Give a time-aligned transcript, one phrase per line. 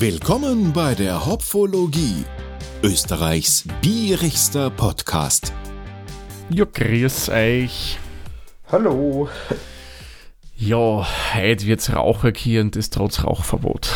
[0.00, 2.24] Willkommen bei der Hopfologie,
[2.84, 5.52] Österreichs bierigster Podcast.
[6.50, 7.98] Ja, grüß euch.
[8.70, 9.28] Hallo.
[10.54, 13.90] Ja, heute wird's rauchig hier und das trotz Rauchverbot.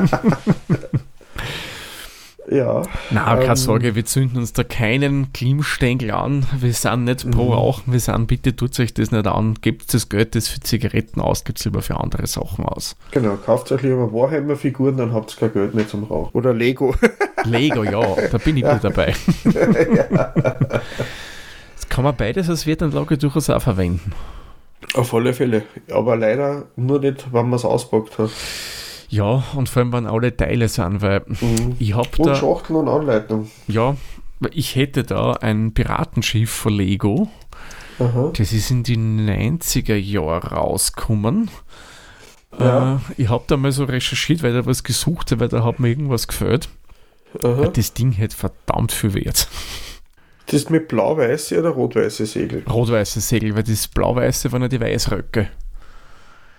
[2.50, 2.82] Ja.
[3.10, 6.46] Na, keine ähm, Sorge, wir zünden uns da keinen Klimmstängel an.
[6.58, 7.52] Wir sind nicht pro Mhm.
[7.52, 9.54] Rauchen, wir sind, bitte tut euch das nicht an.
[9.60, 12.96] Gebt das Geld, das für Zigaretten aus, gebt lieber für andere Sachen aus.
[13.10, 16.30] Genau, kauft euch lieber Warhammer-Figuren, dann habt ihr kein Geld mehr zum Rauchen.
[16.32, 16.94] Oder Lego.
[17.44, 19.14] Lego, ja, da bin ich gut dabei.
[21.76, 24.12] Das kann man beides als Wertanlage durchaus auch verwenden.
[24.94, 25.62] Auf alle Fälle.
[25.90, 28.30] Aber leider nur nicht, wenn man es auspackt hat.
[29.08, 31.76] Ja, und vor allem, wenn alle Teile sind, weil Mhm.
[31.78, 32.34] ich habe Und da.
[32.34, 33.50] Schachteln und Anleitung.
[33.66, 33.96] Ja,
[34.52, 37.28] ich hätte da ein Piratenschiff von Lego.
[37.98, 38.30] Aha.
[38.36, 41.50] Das ist in die 90er Jahre rausgekommen.
[42.58, 42.96] Ja.
[42.96, 45.80] Äh, ich habe da mal so recherchiert, weil da was gesucht habe, weil da hat
[45.80, 46.68] mir irgendwas gefällt.
[47.42, 47.68] Aha.
[47.68, 49.48] Das Ding hätte verdammt viel Wert.
[50.46, 52.62] Das ist mit blau-weiße oder rot-weiße Segel?
[52.68, 55.48] Rot-weiße Segel, weil das blau-weiße waren ja die Weißröcke.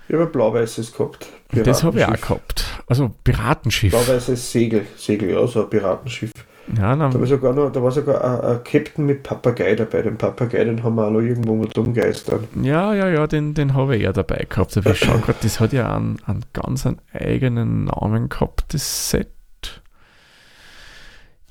[0.10, 1.28] Ich habe ein blau-weißes gehabt.
[1.54, 2.66] Das habe ich auch gehabt.
[2.88, 3.92] Also Piratenschiff.
[3.92, 4.88] Blau-weißes Segel.
[4.98, 6.32] Segel, ja, so ein Piratenschiff.
[6.76, 10.02] Ja, Da war, sogar noch, da war sogar ein, ein Captain mit Papagei dabei.
[10.02, 12.48] Den Papagei, den haben wir auch noch irgendwo mit umgeistern.
[12.62, 14.76] ja, ja, ja, den, den habe ich ja dabei gehabt.
[14.78, 19.12] Aber ich schau grad, das hat ja einen, einen ganz einen eigenen Namen gehabt, das
[19.12, 19.30] Set.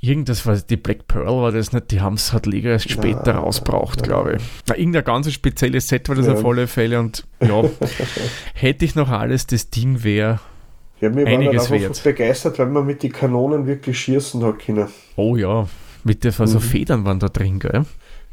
[0.00, 3.32] Irgendwas war die Black Pearl war das nicht, die haben es halt Lego erst später
[3.32, 4.06] Na, rausgebracht, na.
[4.06, 4.42] glaube ich.
[4.68, 6.34] Na, irgendein ganz spezielles Set war das Ja.
[6.34, 7.64] auf alle Fälle und ja,
[8.54, 10.38] hätte ich noch alles, das Ding wäre,
[11.00, 14.60] Ja, wir waren Einiges dann einfach begeistert, weil man mit den Kanonen wirklich schießen hat
[14.60, 14.86] können.
[15.16, 15.66] oh ja,
[16.04, 16.60] mit der, so Mhm.
[16.60, 17.84] Federn waren da drin, gell?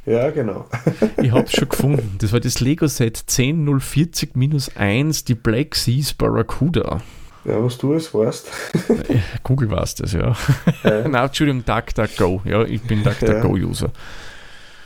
[0.06, 0.68] Ja, genau.
[1.24, 2.16] Ich hab's schon gefunden.
[2.20, 7.02] Das war das Lego-Set 10040-1, die Black Seas Barracuda.
[7.46, 8.52] Ja, was du es weißt.
[9.44, 10.36] Google war das, ja.
[10.84, 11.08] Ja.
[11.08, 12.42] Nein, Entschuldigung, DuckDuckGo.
[12.46, 13.92] Ja, ich bin DuckDuckGo-User.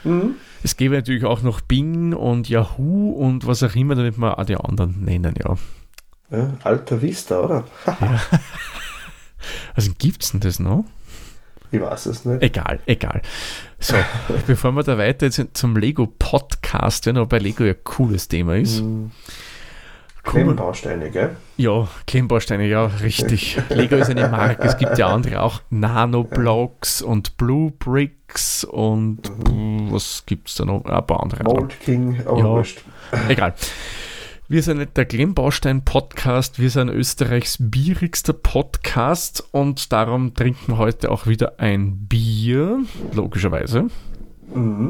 [0.03, 0.35] Mhm.
[0.61, 4.45] Es gäbe natürlich auch noch Bing und Yahoo und was auch immer, damit wir auch
[4.45, 5.55] die anderen nennen, ja.
[6.31, 7.65] Ja, Alta Vista, oder?
[9.73, 10.83] Also gibt's denn das noch?
[11.71, 12.41] Ich weiß es nicht.
[12.43, 13.21] Egal, egal.
[13.79, 13.95] So,
[14.47, 18.57] bevor wir da weiter jetzt zum Lego-Podcast, wenn aber bei Lego ja ein cooles Thema
[18.57, 18.81] ist.
[18.81, 19.11] Mhm.
[20.31, 21.35] Klemmbausteine, gell?
[21.57, 23.57] Ja, Klemmbausteine, ja, richtig.
[23.69, 24.63] Lego ist eine Marke.
[24.67, 25.61] Es gibt ja andere auch.
[25.69, 29.91] Nanoblocks und Blue Bricks und Mhm.
[29.91, 30.85] was gibt's da noch?
[30.85, 31.43] Ein paar andere.
[31.43, 32.43] Mold King, aber Ja.
[32.45, 32.81] wurscht.
[33.29, 33.53] Egal.
[34.47, 41.11] Wir sind nicht der Klemmbaustein-Podcast, wir sind Österreichs bierigster Podcast und darum trinken wir heute
[41.11, 42.79] auch wieder ein Bier,
[43.13, 43.87] logischerweise.
[44.53, 44.89] Mhm.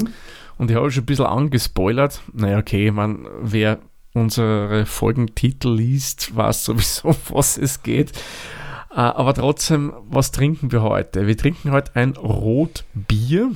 [0.58, 2.22] Und ich habe schon ein bisschen angespoilert.
[2.34, 3.80] Naja, okay, man, wer
[4.14, 8.12] unsere Folgentitel liest, weiß sowieso, was es geht.
[8.92, 11.28] Äh, Aber trotzdem, was trinken wir heute?
[11.28, 13.52] Wir trinken heute ein Rotbier,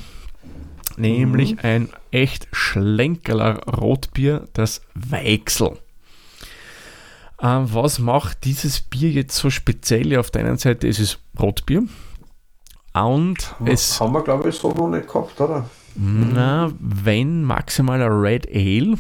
[0.97, 5.77] nämlich ein echt schlenkerler Rotbier, das Weichsel.
[7.41, 10.17] Ähm, Was macht dieses Bier jetzt so speziell?
[10.17, 11.83] Auf der einen Seite ist es Rotbier
[12.93, 15.67] und es haben wir, glaube ich, so noch nicht gehabt, oder?
[15.95, 18.97] na, wenn maximal ein Red Ale.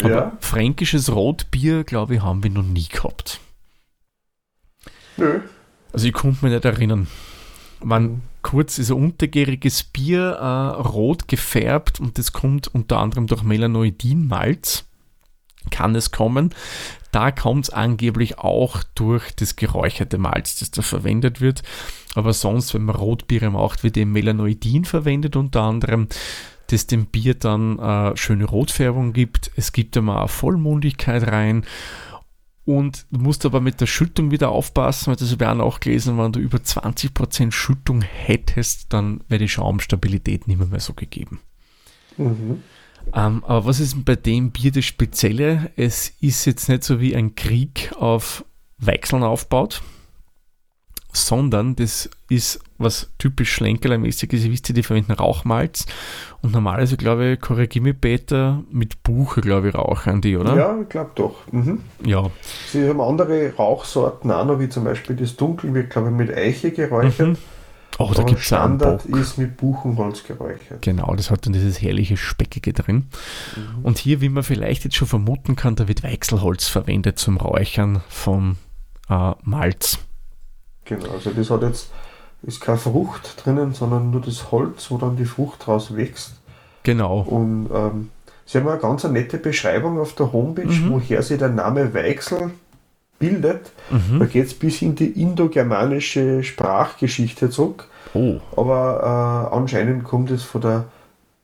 [0.00, 0.32] Aber Ja.
[0.40, 3.40] fränkisches Rotbier, glaube ich, haben wir noch nie gehabt.
[5.16, 5.40] Nö.
[5.92, 7.06] Also ich konnte mich nicht erinnern.
[7.82, 13.42] Man kurz ist ein untergäriges Bier, äh, rot gefärbt und das kommt unter anderem durch
[13.42, 14.84] Melanoidin-Malz.
[15.70, 16.52] Kann es kommen.
[17.10, 21.62] Da kommt es angeblich auch durch das geräucherte Malz, das da verwendet wird.
[22.14, 26.08] Aber sonst, wenn man Rotbiere macht, wird eben Melanoidin verwendet unter anderem,
[26.68, 29.50] das dem Bier dann äh, schöne Rotfärbung gibt.
[29.56, 31.64] Es gibt immer eine Vollmundigkeit rein.
[32.64, 36.16] Und du musst aber mit der Schüttung wieder aufpassen, weil das habe ich auch nachgelesen,
[36.16, 41.40] wenn du über 20% Schüttung hättest, dann wäre die Schaumstabilität nicht mehr, mehr so gegeben.
[42.16, 42.62] Mhm.
[43.12, 45.70] Ähm, aber was ist bei dem Bier das Spezielle?
[45.76, 48.46] Es ist jetzt nicht so wie ein Krieg auf
[48.78, 49.82] Weichseln aufbaut,
[51.16, 54.44] sondern das ist was typisch Schlenkerlermäßig ist.
[54.44, 55.86] Ihr wisst ja, die verwenden Rauchmalz
[56.42, 60.56] und normalerweise, glaube ich, korrigiere mich Peter, mit Buche, glaube ich, rauchen die, oder?
[60.56, 61.36] Ja, ich glaube doch.
[61.52, 61.80] Mhm.
[62.04, 62.30] Ja.
[62.70, 66.36] Sie haben andere Rauchsorten auch noch, wie zum Beispiel das Dunkel wird, glaube ich, mit
[66.36, 67.28] Eiche geräuchert.
[67.28, 67.36] Mhm.
[67.98, 70.82] Oh, da gibt es Standard ist mit Buchenholz geräuchert.
[70.82, 73.06] Genau, das hat dann dieses herrliche Speckige drin.
[73.54, 73.84] Mhm.
[73.84, 78.02] Und hier, wie man vielleicht jetzt schon vermuten kann, da wird Weichselholz verwendet zum Räuchern
[78.08, 78.56] vom
[79.08, 79.98] äh, Malz.
[80.84, 81.90] Genau, also das hat jetzt,
[82.42, 86.34] ist keine Frucht drinnen, sondern nur das Holz, wo dann die Frucht draus wächst.
[86.82, 87.20] Genau.
[87.20, 88.10] Und ähm,
[88.44, 90.90] sie haben eine ganz eine nette Beschreibung auf der Homepage, Mhm.
[90.90, 92.50] woher sie der Name Weichsel
[93.18, 93.72] bildet.
[93.90, 94.18] Mhm.
[94.18, 97.88] Da geht es bis in die indogermanische Sprachgeschichte zurück.
[98.12, 100.84] Oh, Aber äh, anscheinend kommt es von der,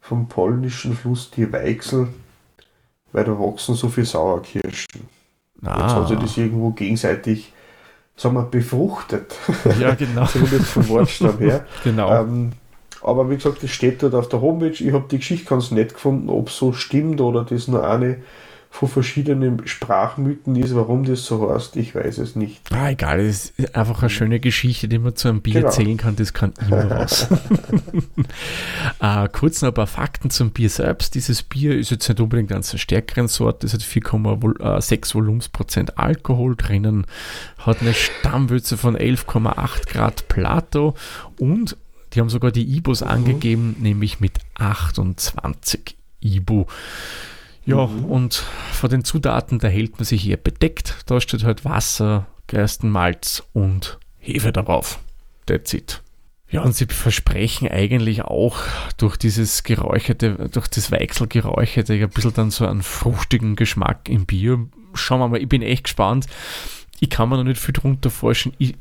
[0.00, 2.08] vom polnischen Fluss die Weichsel,
[3.12, 5.08] weil da wachsen so viele Sauerkirschen.
[5.62, 7.52] Jetzt haben sie ah, das irgendwo gegenseitig
[8.20, 9.34] sagen wir, befruchtet.
[9.80, 11.64] ja genau, Zumindest vom Wortstamm her.
[11.84, 12.12] genau.
[12.12, 12.52] Ähm,
[13.02, 14.84] aber wie gesagt, das steht dort auf der Homepage.
[14.84, 18.18] Ich habe die Geschichte ganz nett gefunden, ob es so stimmt oder das nur eine
[18.72, 20.74] von verschiedenen Sprachmythen ist.
[20.76, 22.60] Warum das so heißt, ich weiß es nicht.
[22.72, 25.66] Ah, egal, das ist einfach eine schöne Geschichte, die man zu einem Bier Genau.
[25.66, 27.28] erzählen kann, das kann immer was.
[29.00, 31.14] äh, kurz noch ein paar Fakten zum Bier selbst.
[31.16, 36.54] Dieses Bier ist jetzt nicht unbedingt ganz eine stärkeren Sorte, es hat 4,6 Volumensprozent Alkohol
[36.56, 37.06] drinnen,
[37.58, 40.94] hat eine Stammwürze von 11,8 Grad Plato
[41.38, 41.76] und
[42.12, 46.66] die haben sogar die IBUs angegeben, nämlich mit 28 IBU.
[47.66, 48.34] Ja, und
[48.72, 50.96] von den Zutaten, da hält man sich eher bedeckt.
[51.06, 54.98] Da steht halt Wasser, Gerstenmalz und Hefe darauf.
[55.46, 56.02] That's it.
[56.50, 58.58] Ja, und sie versprechen eigentlich auch
[58.96, 64.66] durch dieses geräucherte, durch das Weichselgeräucherte ein bisschen dann so einen fruchtigen Geschmack im Bier.
[64.94, 66.26] Schauen wir mal, ich bin echt gespannt.
[66.98, 68.52] Ich kann mir noch nicht viel drunter forschen.
[68.58, 68.74] Ich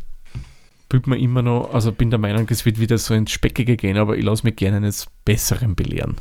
[0.89, 3.97] bin mir immer noch, also bin der Meinung, es wird wieder so ins Speckige gehen,
[3.97, 6.15] aber ich lasse mich gerne eines Besseren belehren.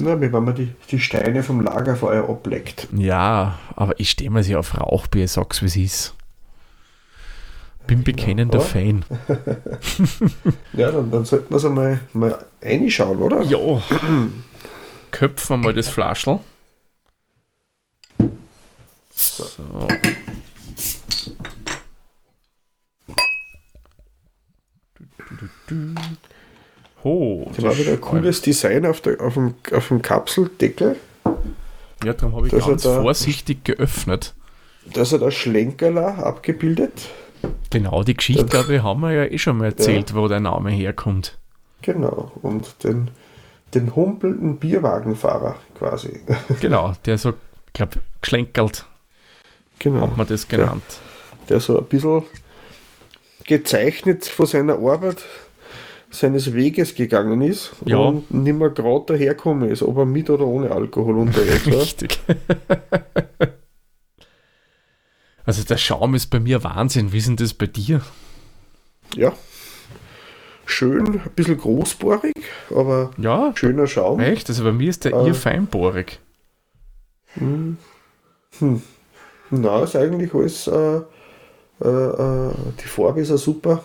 [0.00, 2.88] Na, wie wenn man die, die Steine vom Lagerfeuer ableckt.
[2.96, 6.14] Ja, aber ich stehe mir sie auf Rauchbier, sag's wie es ist.
[7.86, 9.04] Bin bekennender aber- Fan.
[10.72, 13.42] Ja, dann, dann sollten wir es einmal mal reinschauen, oder?
[13.42, 13.58] Ja.
[15.10, 16.38] Köpfen wir mal das Flaschel.
[19.12, 19.88] So.
[27.02, 30.96] Oh, Das war wieder ein cooles Design auf, der, auf, dem, auf dem Kapseldeckel.
[32.04, 34.34] Ja, darum habe ich Das ganz hat er- vorsichtig geöffnet.
[34.92, 36.92] Da ist ja der Schlenkerler abgebildet.
[37.70, 40.40] Genau, die Geschichte, Das- glaube ich, haben wir ja eh schon mal erzählt, wo der
[40.40, 41.38] Name herkommt.
[41.82, 42.32] Genau.
[42.42, 43.10] Und den,
[43.74, 46.20] den humpelnden Bierwagenfahrer quasi.
[46.60, 48.84] Genau, der so, ich glaube, geschlenkert,
[49.78, 50.02] genau.
[50.02, 50.82] hat man das genannt.
[51.48, 52.24] Der so ein bisschen
[53.44, 55.18] gezeichnet von seiner Arbeit
[56.10, 57.98] seines Weges gegangen ist Ja.
[57.98, 61.80] und nicht mehr gerade daherkommen ist, ob er mit oder ohne Alkohol unterwegs war.
[61.80, 62.18] Richtig.
[65.44, 67.12] also der Schaum ist bei mir Wahnsinn.
[67.12, 68.00] Wie ist denn das bei dir?
[69.14, 69.32] Ja.
[70.66, 72.34] Schön, ein bisschen großbohrig,
[72.70, 74.20] aber Ja, schöner Schaum.
[74.20, 74.48] echt?
[74.48, 75.26] Also bei mir ist der Äh.
[75.28, 76.20] eher feinbohrig.
[79.50, 81.00] Na, ist eigentlich alles, äh,
[81.82, 82.52] äh, äh,
[82.82, 83.82] die Farbe ist ja super.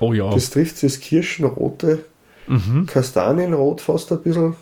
[0.00, 0.30] Oh ja.
[0.30, 2.04] Das trifft das Kirschenrote,
[2.46, 2.86] Mhm.
[2.86, 4.54] Kastanienrot fast ein bisschen.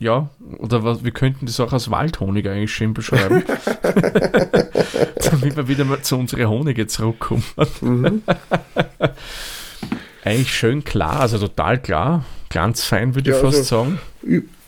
[0.00, 0.28] Ja,
[0.58, 3.42] oder was, wir könnten das auch als Waldhonig eigentlich schön beschreiben.
[5.30, 7.42] Damit wir wieder mal zu unseren Honige zurückkommen.
[7.80, 8.22] Mhm.
[10.24, 12.24] Eigentlich schön klar, also total klar.
[12.50, 13.98] Ganz fein, würde ich Ja, fast also- sagen.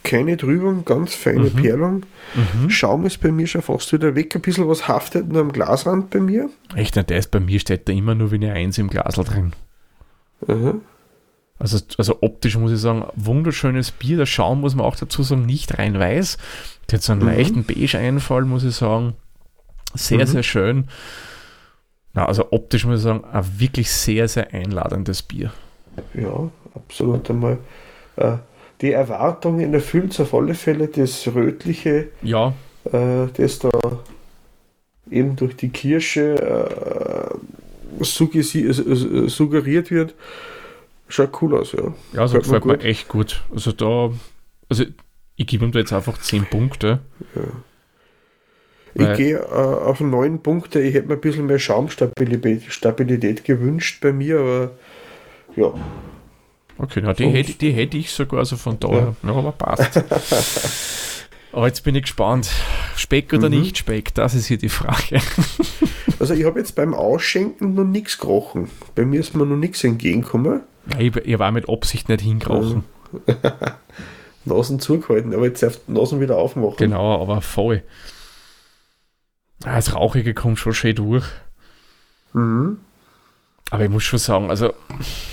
[0.02, 2.04] Keine Trübung, ganz feine Perlung.
[2.68, 4.34] Schaum ist bei mir schon fast wieder weg.
[4.34, 6.48] Ein bisschen was haftet nur am Glasrand bei mir.
[6.74, 9.24] Echt, na, der ist bei mir steht da immer nur wie eine Eins im Glasl
[9.24, 9.52] drin.
[10.48, 10.74] Aha.
[11.58, 14.16] Also, also optisch muss ich sagen, wunderschönes Bier.
[14.16, 16.38] Der Schaum muss man auch dazu sagen, nicht rein weiß.
[16.90, 19.14] Der hat so einen leichten Beige-Einfall, muss ich sagen.
[19.94, 20.88] Sehr, sehr schön.
[22.14, 25.52] Ja, also optisch muss ich sagen, ein wirklich sehr, sehr einladendes Bier.
[26.14, 27.58] Ja, absolut einmal.
[28.16, 28.36] Äh,
[28.80, 32.54] die Erwartungen erfüllt auf alle Fälle das Rötliche, Ja,
[32.90, 33.70] äh, das da
[35.10, 37.34] eben durch die Kirsche äh,
[38.04, 40.14] suggeriert wird.
[41.08, 41.94] Schaut cool aus, ja.
[42.12, 43.42] ja also Gefällt mir echt gut.
[43.52, 44.12] Also da,
[44.68, 44.84] also
[45.36, 47.00] ich gebe ihm da jetzt einfach 10 Punkte.
[48.94, 50.80] Ich Weil- gehe äh, auf neun Punkte.
[50.80, 54.70] Ich hätte mir ein bisschen mehr Schaumstabilität Stabilität gewünscht bei mir, aber
[55.56, 55.72] ja.
[56.78, 60.02] Okay, na, die, hätte, die hätte ich sogar, also von daher, ja, aber passt.
[61.52, 62.50] aber jetzt bin ich gespannt.
[62.96, 63.60] Speck oder Mhm.
[63.60, 65.20] nicht Speck, das ist hier die Frage.
[66.18, 68.68] Also ich habe jetzt beim Ausschenken noch nichts gerochen.
[68.94, 70.60] Bei mir ist mir noch nichts entgegengekommen.
[70.92, 72.84] Ja, ich, ich war mit Absicht nicht hinkrochen.
[74.44, 76.76] Nasen zugehalten, aber jetzt die Nasen wieder aufmachen.
[76.76, 77.82] Genau, aber voll.
[79.60, 81.24] Das Rauchige kommt schon schön durch.
[82.34, 82.80] Mhm.
[83.70, 84.74] Aber ich muss schon sagen, also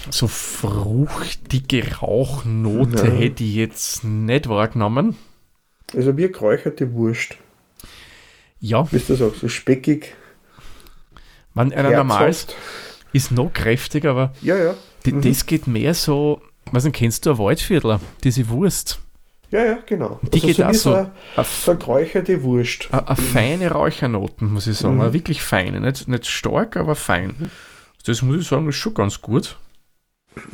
[0.10, 3.14] so fruchtige Rauchnote Ja.
[3.14, 5.18] hätte ich jetzt nicht wahrgenommen.
[5.96, 7.38] Also wie geräucherte Wurst.
[8.60, 10.16] Ja, Wie du sagst, so speckig,
[11.54, 12.36] man, einer normal
[13.14, 14.76] ist noch kräftiger, aber Ja, ja.
[15.06, 15.22] Mhm.
[15.22, 16.42] das geht mehr so,
[16.72, 19.00] was denn, kennst du ein Waldviertler, diese Wurst?
[19.50, 20.20] Ja, ja, genau.
[20.34, 20.94] Die geht auch wie so.
[20.94, 21.12] eine
[21.46, 22.90] verräucherte Wurst.
[22.92, 24.96] Eine, eine feine Räuchernoten, muss ich sagen.
[24.96, 25.02] Mhm.
[25.02, 25.80] Eine wirklich feine.
[25.80, 27.50] Nicht, nicht stark, aber fein.
[28.06, 29.58] Das muss ich sagen, ist schon ganz gut.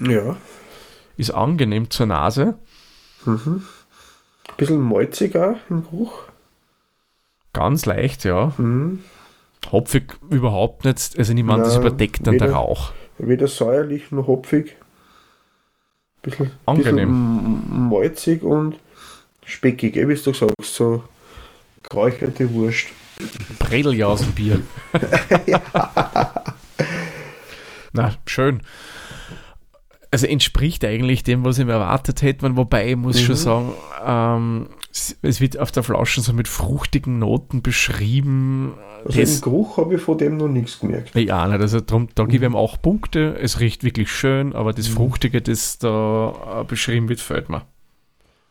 [0.08, 0.38] Ja.
[1.18, 2.60] Ist angenehm zur Nase.
[3.25, 3.63] Mhm.
[4.57, 6.24] Bisschen malziger im Geruch.
[7.53, 8.53] Ganz leicht, ja.
[8.57, 9.00] Mhm.
[9.72, 11.17] Hopfig überhaupt nicht.
[11.17, 12.91] Also ich meine, das überdeckt dann der weder- Rauch.
[13.17, 14.75] Weder säuerlich noch hopfig.
[16.22, 17.10] Bisschen, Angenehm.
[17.67, 18.75] bisschen malzig und
[19.45, 20.75] speckig, eh, wie du sagst.
[20.75, 21.03] So
[21.89, 22.88] geräucherte Wurst.
[23.60, 24.62] Bredeljausenbier.
[27.93, 28.62] Na, schön.
[30.13, 33.39] Also entspricht eigentlich dem, was ich mir erwartet hätte, wobei ich muss schon Mhm.
[33.39, 33.74] sagen,
[34.05, 34.67] ähm,
[35.24, 38.74] es- wird auf der Flasche so mit fruchtigen Noten beschrieben.
[39.05, 41.15] Also Das- im Geruch habe ich von dem noch nichts gemerkt.
[41.15, 41.60] Ja, nicht.
[41.62, 43.36] Also drum, da gebe ich ihm auch Punkte.
[43.41, 47.63] Es riecht wirklich schön, aber das Fruchtige, das da äh, beschrieben wird, fällt mir.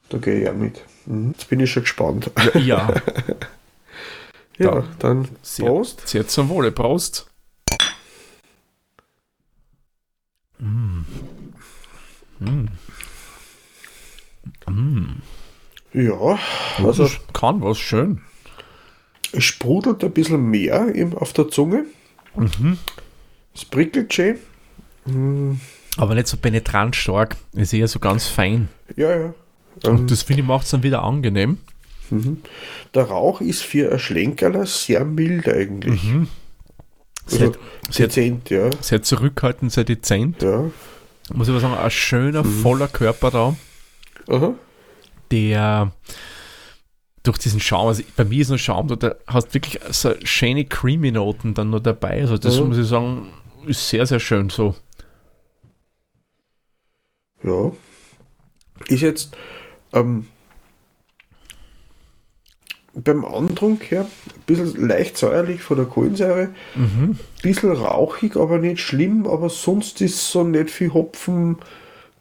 [0.09, 0.81] Da gehe ich auch mit.
[1.07, 1.31] Mhm.
[1.31, 2.29] Jetzt bin ich schon gespannt.
[2.55, 2.93] Ja,
[4.59, 6.09] Ja, Dann dann sehr, Prost.
[6.09, 6.73] sehr zum Wohle.
[6.73, 7.27] Prost.
[12.45, 12.69] Mm.
[14.69, 15.23] Mm.
[15.95, 16.39] Ja,
[16.79, 18.23] Also, also kann was schön.
[19.33, 21.85] es sprudelt ein bisschen mehr im, auf der Zunge.
[22.35, 22.79] Mhm.
[23.55, 24.37] Es prickelt schön.
[25.05, 25.61] Mhm.
[25.99, 27.37] Aber nicht so penetrant stark.
[27.53, 28.69] Ist eher so ganz fein.
[28.97, 29.35] Ja, ja.
[29.85, 31.59] Und Ähm, das finde ich macht es dann wieder angenehm.
[32.11, 32.39] mhm.
[32.95, 36.03] Der Rauch ist für ein Schlenkerler sehr mild eigentlich.
[36.05, 36.29] Mhm.
[37.27, 37.59] Sehr, Also,
[37.91, 38.71] sehr, dezent, ja.
[38.81, 40.41] sehr zurückhaltend, sehr dezent.
[40.43, 40.71] ja.
[41.33, 43.57] Muss ich aber sagen, ein schöner, voller Körper da.
[44.29, 44.55] Aha.
[45.31, 45.93] der
[47.25, 51.11] durch diesen Schaum, also bei mir ist noch Schaum, da, hast wirklich so schöne creamy
[51.13, 52.21] Noten dann noch dabei.
[52.21, 52.69] Also das Mhm.
[52.69, 53.31] muss ich sagen,
[53.67, 54.75] ist sehr, sehr schön so.
[57.45, 57.73] Ja.
[58.89, 59.37] Ist jetzt
[59.93, 60.27] ähm,
[62.95, 67.19] beim Antrunk her ein bisschen leicht säuerlich von der Kohlensäure, Mhm.
[67.43, 71.57] bisschen rauchig, aber nicht schlimm, aber sonst ist so nicht viel Hopfen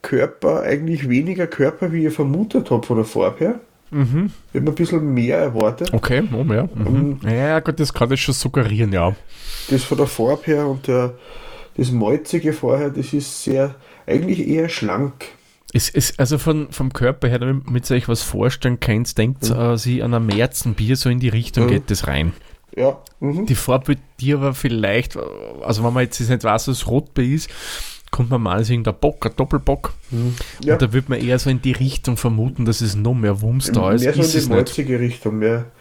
[0.02, 3.60] Körper, eigentlich weniger Körper, wie ich vermutet habe von der Farbe her.
[3.92, 4.32] Mhm.
[4.54, 5.94] Ich habe ein bisschen mehr erwartet.
[5.94, 6.68] Okay, oh, ja.
[6.74, 7.20] Mhm.
[7.28, 9.14] Ja, gut, das kann ich schon suggerieren, ja.
[9.70, 11.14] Das von der Farbe her und der,
[11.76, 13.76] das Malzige vorher, das ist sehr,
[14.08, 15.26] eigentlich eher schlank.
[15.74, 19.78] Es ist also von, vom Körper her, damit ihr euch was vorstellen könnt, denkt äh,
[19.78, 21.70] sie an ein Märzenbier, so in die Richtung Mhm.
[21.70, 22.34] geht das rein.
[22.76, 23.02] Ja.
[23.20, 23.46] Mhm.
[23.46, 25.18] Die Farbe dir aber vielleicht,
[25.62, 27.50] also wenn man jetzt nicht weiß, was Rotbier ist,
[28.12, 29.94] kommt man mal irgendein Bock, ein Doppelbock.
[30.62, 30.74] Ja.
[30.74, 33.72] Und da wird man eher so in die Richtung vermuten, dass es noch mehr Wumms
[33.72, 34.04] da ist.
[34.04, 35.72] mehr so ist in die malzige Richtung, mehr.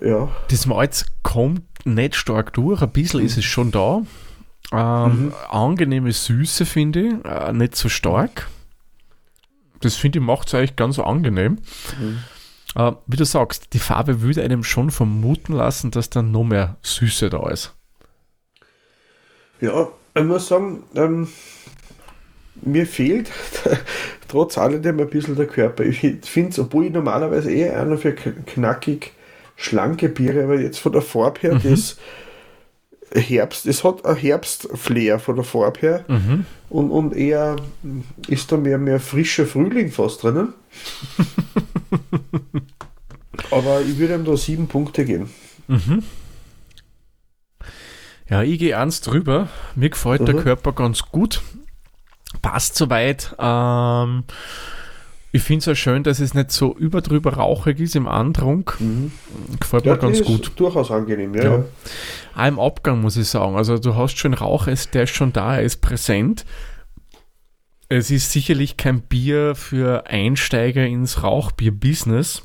[0.00, 0.28] Ja.
[0.48, 4.02] Das Malz kommt nicht stark durch, ein bisschen ist es schon da.
[4.72, 5.32] Ähm, Mhm.
[5.50, 8.48] Angenehme Süße finde ich, äh, nicht so stark.
[9.80, 11.58] Das finde ich macht es eigentlich ganz angenehm.
[11.98, 12.18] Mhm.
[12.74, 16.76] Äh, wie du sagst, die Farbe würde einem schon vermuten lassen, dass dann noch mehr
[16.82, 17.74] Süße da ist.
[19.60, 21.28] Ja, ich muss sagen, ähm,
[22.62, 23.30] mir fehlt
[24.28, 25.84] trotz alledem ein bisschen der Körper.
[25.84, 29.12] Ich finde es, obwohl ich normalerweise eher einer für knackig
[29.56, 31.98] schlanke Biere, aber jetzt von der Farbe her, das
[33.14, 36.46] Herbst, es hat ein Herbstflair von der Farbe her Mhm.
[36.68, 37.56] und, und eher
[38.28, 40.54] ist da mehr, mehr frischer Frühling fast drinnen.
[43.50, 45.30] aber ich würde ihm da sieben Punkte geben.
[45.68, 46.02] Mhm.
[48.28, 49.48] Ja, ich gehe eins drüber.
[49.74, 50.40] Mir gefällt der Mhm.
[50.42, 51.42] Körper ganz gut.
[52.42, 53.34] Passt soweit.
[53.40, 54.22] Ähm,
[55.32, 58.78] ich finde es auch schön, dass es nicht so überdrüber rauchig ist im Antrunk.
[59.60, 60.48] Gefällt mir ganz gut.
[60.48, 61.44] ist durchaus angenehm, ja.
[61.44, 61.50] Ja.
[61.58, 61.64] ja.
[62.36, 63.56] Auch im Abgang muss ich sagen.
[63.56, 66.44] Also du hast schon Rauch, es- der ist schon da, er ist präsent.
[67.88, 72.42] Es ist sicherlich kein Bier für Einsteiger ins Rauchbier-Business.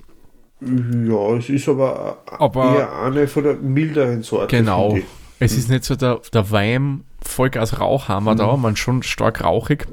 [0.62, 4.56] Ja, es ist aber, Aber- eher eine von der milderen Sorte.
[4.58, 4.98] Genau.
[5.40, 9.86] Es ist nicht so der, der Wein Vollgas Rauchhammer da, man schon stark rauchig,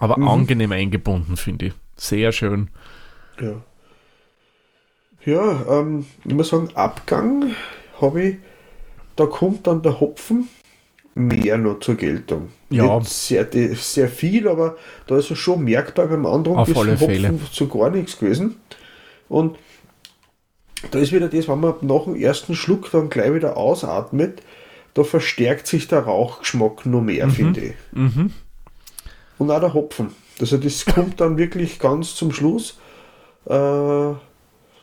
[0.00, 0.28] aber Mhm.
[0.28, 1.72] angenehm eingebunden, finde ich.
[1.98, 2.70] Sehr schön.
[3.40, 3.62] Ja,
[5.24, 7.54] ja ähm, ich muss sagen, Abgang
[8.00, 8.36] habe ich,
[9.16, 10.48] da kommt dann der Hopfen
[11.14, 12.50] mehr noch zur Geltung.
[12.70, 12.98] Ja.
[12.98, 14.76] Nicht sehr, sehr viel, aber
[15.06, 17.38] da ist es schon merkbar beim anderen Auf alle Hopfen Fälle.
[17.52, 18.56] zu gar nichts gewesen.
[19.28, 19.58] Und
[20.92, 24.42] da ist wieder das, wenn man nach dem ersten Schluck dann gleich wieder ausatmet,
[24.94, 27.74] da verstärkt sich der Rauchgeschmack noch mehr, finde ich.
[27.92, 28.32] Mhm.
[29.38, 30.14] Und auch der Hopfen.
[30.40, 32.78] Also das kommt dann wirklich ganz zum Schluss.
[33.46, 34.12] Äh,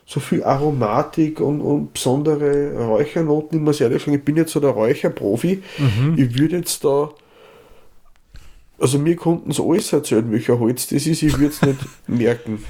[0.07, 3.57] so viel Aromatik und, und besondere Räuchernoten.
[3.57, 5.63] Ich muss ehrlich sagen, ich bin jetzt so der Räucherprofi.
[5.77, 6.13] Mhm.
[6.17, 7.09] Ich würde jetzt da.
[8.77, 12.63] Also mir konnten es alles erzählen, welcher Holz das ist, ich würde es nicht merken.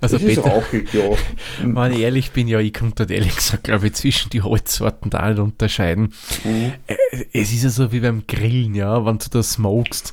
[0.00, 1.02] Also das ist Peter, rauchig, ja.
[1.62, 5.10] wenn ich ehrlich bin, ja, ich kann dort ehrlich gesagt, glaube ich, zwischen die Holzsorten
[5.10, 6.12] da nicht unterscheiden.
[6.42, 6.72] Mhm.
[6.88, 6.96] Äh,
[7.32, 10.12] Es ist ja so wie beim Grillen, ja, wenn du das smokest.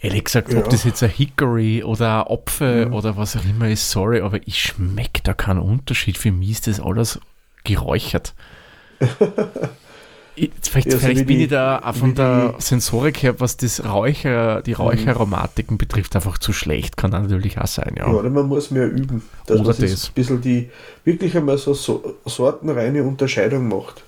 [0.00, 0.60] Ehrlich gesagt, Ja.
[0.60, 2.92] ob das jetzt ein Hickory oder ein Apfel Mhm.
[2.94, 6.16] oder was auch immer ist, sorry, aber ich schmecke da keinen Unterschied.
[6.18, 7.18] Für mich ist das alles
[7.64, 8.34] geräuchert.
[10.40, 13.56] Ich, vielleicht Ja, vielleicht bin die- ich da auch von der die- Sensorik her, was
[13.56, 14.62] das Räucher, Mhm.
[14.62, 16.96] die Räucheraromatiken betrifft, einfach zu schlecht.
[16.96, 18.06] Kann natürlich auch sein, ja.
[18.06, 20.04] Ja, oder man muss mehr üben, dass Oder man das.
[20.08, 20.70] ein bisschen die
[21.04, 24.04] wirklich einmal so, so sortenreine Unterscheidung macht.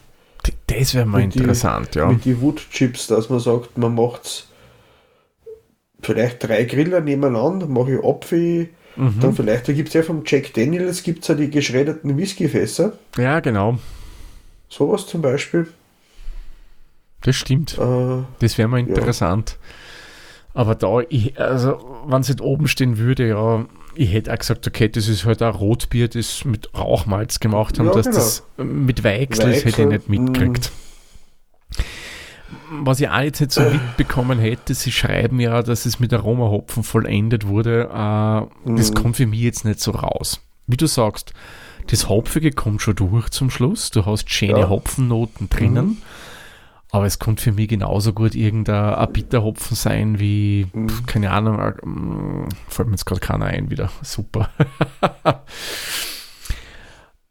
[0.68, 2.06] Das wäre mal Mit die- interessant, ja.
[2.06, 4.47] Mit den Woodchips, dass man sagt, man macht
[6.02, 9.21] vielleicht drei Griller nebeneinander, mache ich Apfel, Mhm.
[9.21, 12.95] dann vielleicht, da gibt es ja vom Jack Daniels, gibt es ja die geschredderten Whiskyfässer,
[13.16, 13.78] Ja, genau.
[14.69, 15.69] sowas zum Beispiel.
[17.23, 17.78] Das stimmt.
[17.78, 19.59] Äh, Das wäre mal interessant.
[20.54, 23.64] Aber da, ich, also, wenn es nicht oben stehen würde, ja,
[23.95, 27.87] ich hätte auch gesagt, okay, das ist halt ein Rotbier, das mit Rauchmalz gemacht haben,
[27.87, 28.16] Ja, dass genau.
[28.19, 30.73] das mit Weichsel, das hätte ich Weichsel, nicht mitgekriegt.
[32.83, 36.83] Was ich auch jetzt nicht so mitbekommen hätte, sie schreiben ja, dass es mit Aromahopfen
[36.83, 37.85] vollendet wurde.
[37.92, 38.95] Äh, Das Mhm.
[38.95, 40.40] kommt für mich jetzt nicht so raus.
[40.66, 41.33] Wie du sagst,
[41.88, 43.90] das Hopfige kommt schon durch zum Schluss.
[43.90, 44.69] Du hast schöne Ja.
[44.69, 46.02] Hopfennoten drinnen.
[46.92, 50.88] Aber es könnte für mich genauso gut irgendein ein Bitterhopfen sein wie, Mhm.
[50.88, 53.90] pf, keine Ahnung, äh, mm, fällt mir jetzt gerade keiner ein wieder.
[54.02, 54.50] Super.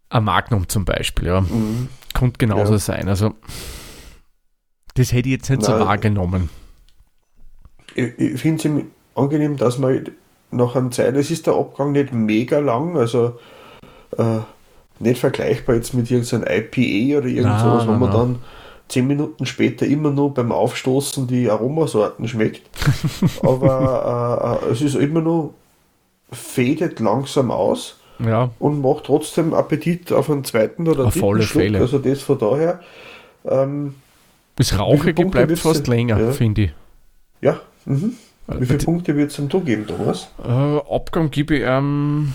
[0.09, 1.41] ein Magnum zum Beispiel, ja.
[1.41, 1.89] mhm.
[2.13, 2.79] Könnte genauso Ja.
[2.79, 3.07] sein.
[3.09, 3.33] Also,
[4.95, 5.81] das hätte ich jetzt nicht so Nein.
[5.81, 6.49] wahrgenommen.
[7.95, 10.09] ich, ich finde es angenehm, dass man
[10.51, 13.37] nach einer Zeit, es ist der Abgang nicht mega lang, also
[14.17, 14.39] äh,
[14.99, 18.11] nicht vergleichbar jetzt mit irgendeinem IPA oder irgend Nein, sowas, wo man nein.
[18.11, 18.39] dann
[18.87, 22.63] zehn Minuten später immer nur beim Aufstoßen die Aromasorten schmeckt.
[23.43, 25.53] Aber äh, äh, es ist immer nur
[26.31, 31.63] fädet langsam aus Ja, und macht trotzdem Appetit auf einen zweiten oder Auf dritten Schluck.
[31.63, 31.79] Fälle.
[31.79, 32.79] Also das von daher.
[33.45, 33.95] Ähm,
[34.59, 36.31] das Rauchige bleibt fast du- länger, Ja.
[36.31, 36.71] finde ich.
[37.41, 37.59] ja.
[37.85, 38.13] Mhm.
[38.47, 40.27] Wie viele Äh, Punkte wird es denn du geben, Thomas?
[40.43, 42.33] Äh, Abgang gebe ich ähm,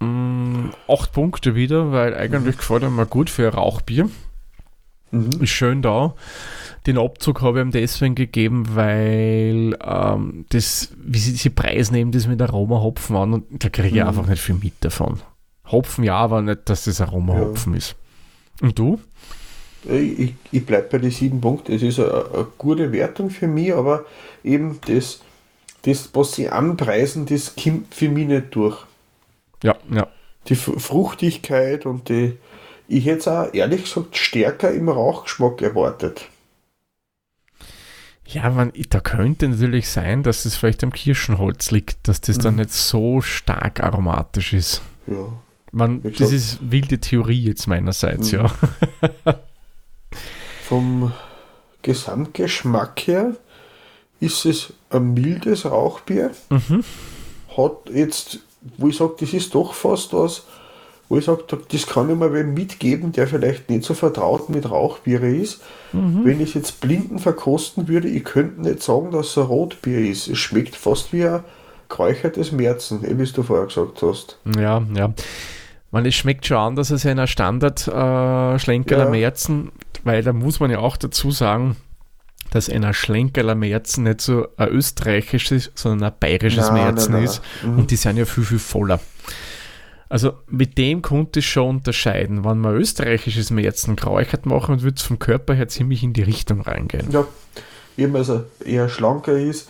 [0.00, 4.08] ähm, acht Punkte wieder, weil eigentlich gefällt er mir gut für ein Rauchbier.
[5.10, 5.30] Mhm.
[5.40, 6.14] Ist schön da.
[6.86, 12.12] Den Abzug habe ich ihm deswegen gegeben, weil ähm, das, wie sie diese Preise nehmen,
[12.12, 14.08] das mit Aromahopfen an und da kriege ich Mhm.
[14.08, 15.20] einfach nicht viel mit davon.
[15.70, 17.96] Hopfen ja, aber nicht, dass das Aromahopfen ist.
[18.62, 19.00] Und du?
[19.88, 21.72] Ich, ich, bleibe bei den sieben Punkten.
[21.72, 24.04] Es ist eine, eine gute Wertung für mich, aber
[24.42, 25.20] eben das,
[25.82, 28.78] das, was sie anpreisen, das kommt für mich nicht durch.
[29.62, 30.08] Ja, ja.
[30.48, 32.36] Die Fruchtigkeit und die.
[32.88, 36.28] Ich hätte es auch ehrlich gesagt stärker im Rauchgeschmack erwartet.
[38.28, 42.54] Ja, man, da könnte natürlich sein, dass es vielleicht am Kirschenholz liegt, dass das dann
[42.54, 42.60] Mhm.
[42.60, 44.82] nicht so stark aromatisch ist.
[45.06, 45.32] Ja.
[45.72, 48.38] Man, das ist wilde Theorie jetzt meinerseits, Mhm.
[48.38, 48.50] ja.
[50.68, 51.12] Vom
[51.82, 53.36] Gesamtgeschmack her
[54.20, 56.30] ist es ein mildes Rauchbier.
[56.50, 56.82] Mhm.
[57.56, 58.40] hat jetzt,
[58.76, 60.44] wo ich sage, das ist doch fast was,
[61.08, 64.68] wo ich sage, das kann ich mir wem mitgeben, der vielleicht nicht so vertraut mit
[64.68, 65.60] Rauchbiere ist.
[65.92, 70.00] Wenn ich es jetzt blinden verkosten würde, ich könnte nicht sagen, dass es ein Rotbier
[70.00, 70.26] ist.
[70.28, 71.44] Es schmeckt fast wie ein
[71.88, 74.38] geräuchertes Märzen, eh, wie du vorher gesagt hast.
[74.58, 75.12] Ja, ja.
[75.92, 79.10] Man, es schmeckt schon anders als einer Standard-Schlenkerler äh, Ja.
[79.10, 79.70] Märzen,
[80.06, 81.76] weil da muss man ja auch dazu sagen,
[82.50, 87.30] dass einer Schlenkerler Märzen nicht so ein österreichisches, sondern ein bayerisches Nein, Märzen nein, nein.
[87.30, 87.42] ist.
[87.62, 87.78] Mhm.
[87.78, 89.00] Und die sind ja viel, viel voller.
[90.08, 92.44] Also mit dem konnte ich schon unterscheiden.
[92.44, 96.60] Wenn man österreichisches Märzen geräuchert machen, würde es vom Körper her ziemlich in die Richtung
[96.60, 97.10] reingehen.
[97.10, 97.26] Ja,
[97.98, 99.68] eben also eher schlanker ist.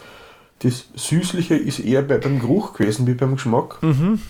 [0.58, 3.82] Das Süßliche ist eher bei, beim Geruch gewesen wie beim Geschmack.
[3.82, 4.20] Mhm.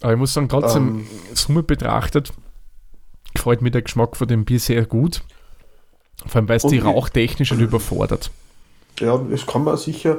[0.00, 1.06] Aber ich muss sagen, trotzdem, Ähm.
[1.34, 2.32] Summe betrachtet,
[3.42, 5.22] gefällt mir der Geschmack von dem Bier sehr gut.
[6.26, 8.30] Vor allem, weil es die rauchtechnisch nicht überfordert.
[9.00, 10.18] Ja, das kann man sicher,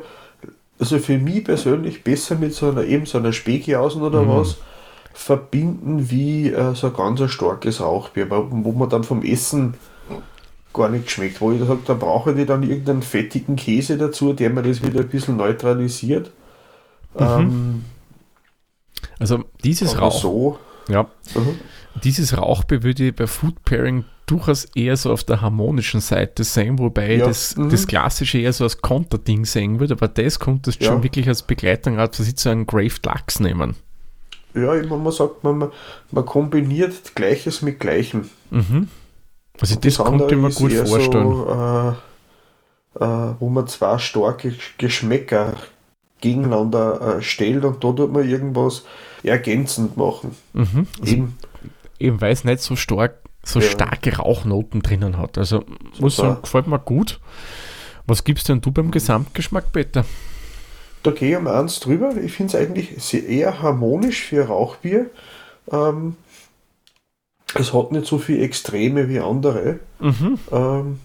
[0.79, 4.27] also für mich persönlich besser mit so einer eben so einer Spekiausen oder Mhm.
[4.29, 4.57] was
[5.13, 9.75] verbinden wie äh, so ein ganz starkes Rauchbier, wo, man dann vom Essen
[10.73, 11.39] gar nicht schmeckt.
[11.39, 15.01] Wo ich sage, da brauche ich dann irgendeinen fettigen Käse dazu, der mir das wieder
[15.01, 16.31] ein bisschen neutralisiert.
[17.13, 17.25] Mhm.
[17.25, 17.85] Ähm,
[19.19, 20.59] Also dieses Rauch, so.
[20.89, 21.03] ja,
[21.35, 21.59] Mhm.
[22.03, 26.79] Dieses Rauchbier würde ich bei Food Pairing durchaus eher so auf der harmonischen Seite sehen,
[26.79, 27.69] wobei Ja, das, mhm.
[27.69, 30.91] das klassische eher so als Konterding sehen würde, aber das konntest du Ja.
[30.91, 33.75] schon wirklich als Begleitung als so einen Graved Lachs nehmen.
[34.53, 35.71] Ja, immer man sagt, man,
[36.11, 38.29] man kombiniert Gleiches mit Gleichem.
[38.51, 38.87] Mhm.
[39.59, 41.29] Also das, andere konnte ich mir gut vorstellen.
[41.29, 41.95] So,
[42.99, 45.55] äh, äh, wo man zwei starke Geschmäcker
[46.21, 48.83] gegeneinander äh, stellt und da tut man irgendwas
[49.23, 50.35] ergänzend machen.
[50.53, 50.87] Mhm.
[51.01, 51.37] Also Eben,
[52.03, 53.69] eben weil es nicht so stark, so Ja.
[53.69, 55.37] starke Rauchnoten drinnen hat.
[55.37, 55.63] Also
[55.99, 56.29] muss Super.
[56.29, 57.19] sagen, gefällt mir gut.
[58.05, 60.05] Was gibst denn du beim Gesamtgeschmack, Peter?
[61.03, 62.15] da gehe ich um eins drüber.
[62.15, 65.09] Ich finde es eigentlich sehr eher harmonisch für Rauchbier.
[65.69, 66.15] Ähm,
[67.55, 69.79] es hat nicht so viel Extreme wie andere.
[69.99, 70.39] Mhm.
[70.51, 70.99] Ähm,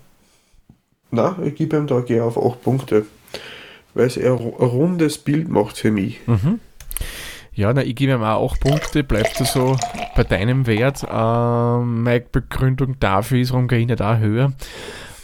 [1.11, 3.07] na, ich gebe ihm da gehe auf 8 Punkte.
[3.95, 6.21] Weil es eher ein rundes Bild macht für mich.
[6.29, 6.61] Mhm.
[7.55, 9.03] Ja, na, ich gebe ihm auch 8 Punkte.
[9.03, 9.77] Bleibst du so
[10.19, 11.07] bei deinem Wert?
[11.09, 14.53] Ähm, meine Begründung dafür ist, warum gehe ich nicht auch höher.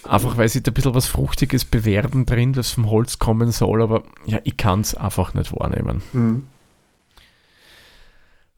[0.05, 3.83] Einfach weil sich da ein bisschen was Fruchtiges bewerben drin, das vom Holz kommen soll,
[3.83, 6.03] aber ja, ich kann es einfach nicht wahrnehmen.
[6.13, 6.47] Hm.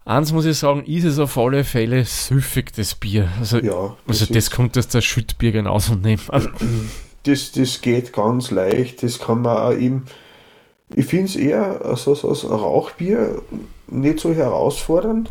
[0.04, 3.28] Eins muss ich sagen, ist es auf alle Fälle süffig, das Bier.
[3.40, 6.22] Also, Ja, also das das ist- kommt das Schüttbier genauso nehmen.
[6.28, 6.48] Also,
[7.24, 9.02] das, das geht ganz leicht.
[9.02, 10.04] Das kann man auch eben.
[10.94, 13.42] Ich finde es eher so, so ein Rauchbier
[13.88, 15.30] nicht so herausfordernd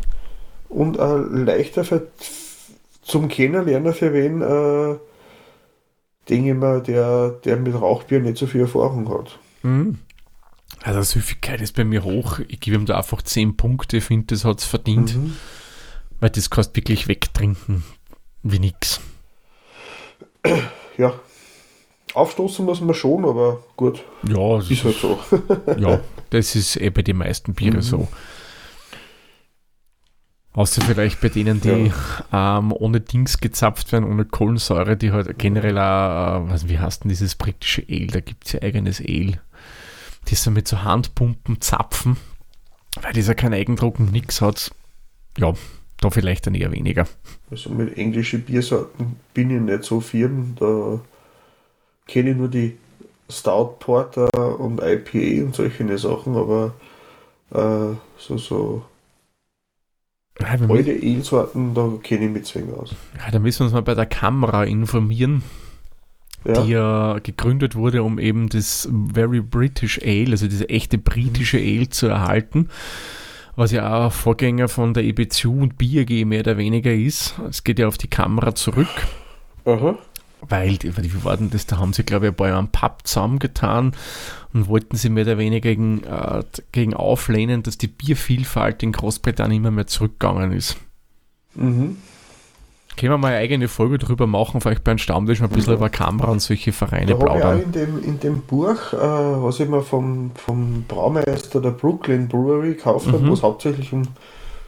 [0.68, 2.08] und äh, leichter für,
[3.02, 4.98] zum Kennenlernen für wen, äh,
[6.28, 9.38] denke ich mal, der, der mit Rauchbier nicht so viel Erfahrung hat.
[9.62, 9.98] Mhm.
[10.82, 12.40] Also Süffigkeit ist bei mir hoch.
[12.48, 13.96] Ich gebe ihm da einfach 10 Punkte.
[13.98, 15.36] Ich finde, das hat es verdient, Mhm.
[16.20, 17.84] weil das kannst du wirklich wegtrinken
[18.42, 19.00] wie nix.
[20.98, 21.14] Ja.
[22.14, 25.18] Aufstoßen muss man schon, aber gut, Ja, das ist halt so.
[25.78, 26.00] ja,
[26.30, 27.82] das ist eh bei den meisten Biere Mhm.
[27.82, 28.08] so.
[30.56, 31.92] Außer vielleicht bei denen, die
[32.32, 37.10] ähm, ohne Dings gezapft werden, ohne Kohlensäure, die halt generell auch, äh, wie heißt denn
[37.10, 38.06] dieses britische Ale?
[38.06, 39.38] Da gibt es ja eigenes Ale.
[40.28, 42.16] Die so mit so Handpumpen zapfen,
[43.02, 44.70] weil dieser keinen Eigendruck und nix hat.
[45.36, 45.52] Ja,
[46.00, 47.06] da vielleicht dann eher weniger.
[47.50, 50.54] Also mit englischen Biersorten bin ich nicht so firm.
[50.58, 51.00] Da
[52.06, 52.78] kenne ich nur die
[53.28, 56.72] Stout Porter und IPA und solche Sachen, aber
[57.50, 58.84] äh, so, so
[60.40, 62.94] Ja, alte Ale-Sorten, da kenne ich mich zwingend aus.
[63.16, 65.42] ja, da müssen wir uns mal bei der Kamera informieren.
[66.44, 71.58] Ja, die ja gegründet wurde, um eben das Very British Ale, also diese echte britische
[71.58, 72.68] Ale zu erhalten,
[73.56, 77.34] was ja auch Vorgänger von der EBCU und BierG mehr oder weniger ist.
[77.48, 78.86] Es geht ja auf die Kamera zurück,
[79.64, 79.98] Aha.
[80.48, 82.68] Weil, die- wie war denn das, da haben sie glaube ich ein paar Jahre einen
[82.72, 83.92] Pub zusammengetan
[84.52, 89.62] und wollten sie mehr oder weniger gegen, äh, gegen auflehnen, dass die Biervielfalt in Großbritannien
[89.62, 90.76] immer mehr zurückgegangen ist.
[91.54, 91.96] Mhm.
[92.98, 95.74] Können wir mal eine eigene Folge drüber machen, vielleicht bei einem Stammtisch mal ein bisschen
[95.74, 97.62] über Kamera und solche Vereine Da habe ich auch plaudern.
[97.62, 102.74] in dem, in dem Buch, äh, was ich mir vom, vom Braumeister der Brooklyn Brewery
[102.74, 103.28] gekauft habe, Mhm.
[103.28, 104.02] wo es hauptsächlich um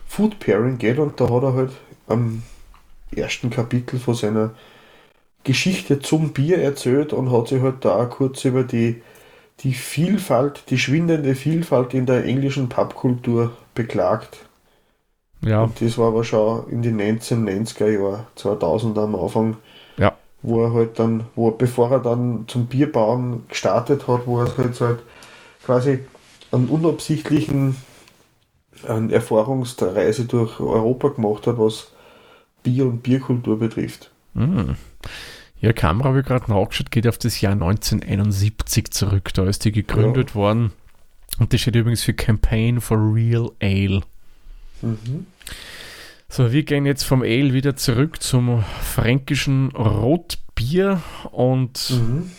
[0.06, 1.70] Food Pairing geht und da hat er halt
[2.06, 2.42] am
[3.16, 4.50] ersten Kapitel von seiner
[5.48, 9.00] Geschichte zum Bier erzählt und hat sich halt da auch kurz über die,
[9.60, 14.40] die Vielfalt, die schwindende Vielfalt in der englischen Pubkultur beklagt.
[15.40, 19.56] Ja, Und das war aber schon in den 1990er Jahren, 2000 am Anfang,
[19.96, 20.12] Ja.
[20.42, 24.54] wo er halt dann, wo er, bevor er dann zum Bierbauen gestartet hat, wo er
[24.54, 24.98] halt halt
[25.64, 26.00] quasi
[26.52, 27.76] einen unabsichtlichen
[28.86, 31.90] eine Erfahrungsreise durch Europa gemacht hat, was
[32.62, 34.10] Bier und Bierkultur betrifft.
[34.34, 34.72] Mm.
[35.60, 39.34] Ja, Kamera habe ich gerade nachgeschaut, geht auf das Jahr 1971 zurück.
[39.34, 40.72] Da ist die gegründet worden.
[41.38, 44.02] Und das steht übrigens für Campaign for Real Ale.
[44.82, 45.26] Mhm.
[46.28, 51.00] So, wir gehen jetzt vom Ale wieder zurück zum fränkischen Rotbier
[51.32, 52.30] und Mhm.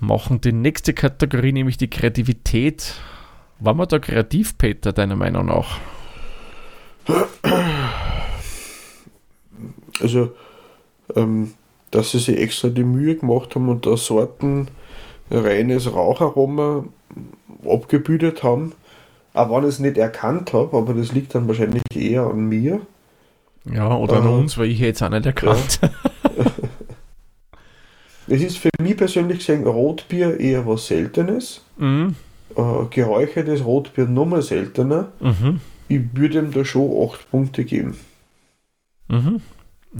[0.00, 2.94] machen die nächste Kategorie, nämlich die Kreativität.
[3.60, 5.78] War man da kreativ, Peter, deiner Meinung nach?
[10.00, 10.34] Also,
[11.16, 11.54] ähm,
[11.90, 14.68] dass sie sich extra die Mühe gemacht haben und da Sorten
[15.30, 16.84] reines Raucharoma
[17.66, 18.72] abgebildet haben,
[19.34, 22.80] auch wenn ich es nicht erkannt habe, aber das liegt dann wahrscheinlich eher an mir.
[23.70, 25.80] Ja, oder an Äh, uns, weil ich jetzt auch nicht erkannt.
[28.30, 31.62] Es ist für mich persönlich gesehen Rotbier eher was Seltenes.
[31.78, 32.14] Mhm.
[32.54, 35.08] Äh, geräuchertes Rotbier nochmal seltener.
[35.20, 35.60] Mhm.
[35.88, 37.96] Ich würde ihm da schon 8 Punkte geben.
[39.08, 39.40] Mhm.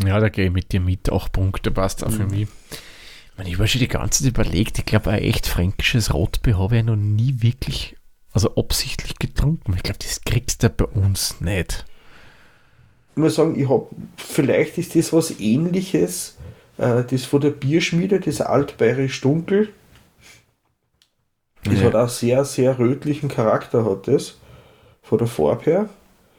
[0.04, 1.10] Ja, da gehe ich mit dir mit.
[1.10, 2.30] Auch Punkte passt auch für Mhm.
[2.30, 2.42] mich.
[2.42, 6.58] Ich, meine, ich habe schon die ganze Zeit überlegt, ich glaube, ein echt fränkisches Rotbier
[6.58, 7.96] habe ich noch nie wirklich,
[8.32, 9.74] also absichtlich getrunken.
[9.76, 11.84] Ich glaube, das kriegst du bei uns nicht.
[13.14, 16.36] Ich muss sagen, ich habe, vielleicht ist das was ähnliches,
[16.78, 19.70] äh, das von der Bierschmiede, das altbayerisch dunkel.
[21.64, 21.86] Das Ja.
[21.86, 24.38] hat auch sehr, sehr rötlichen Charakter, hat das.
[25.02, 25.88] Von der Farbe her.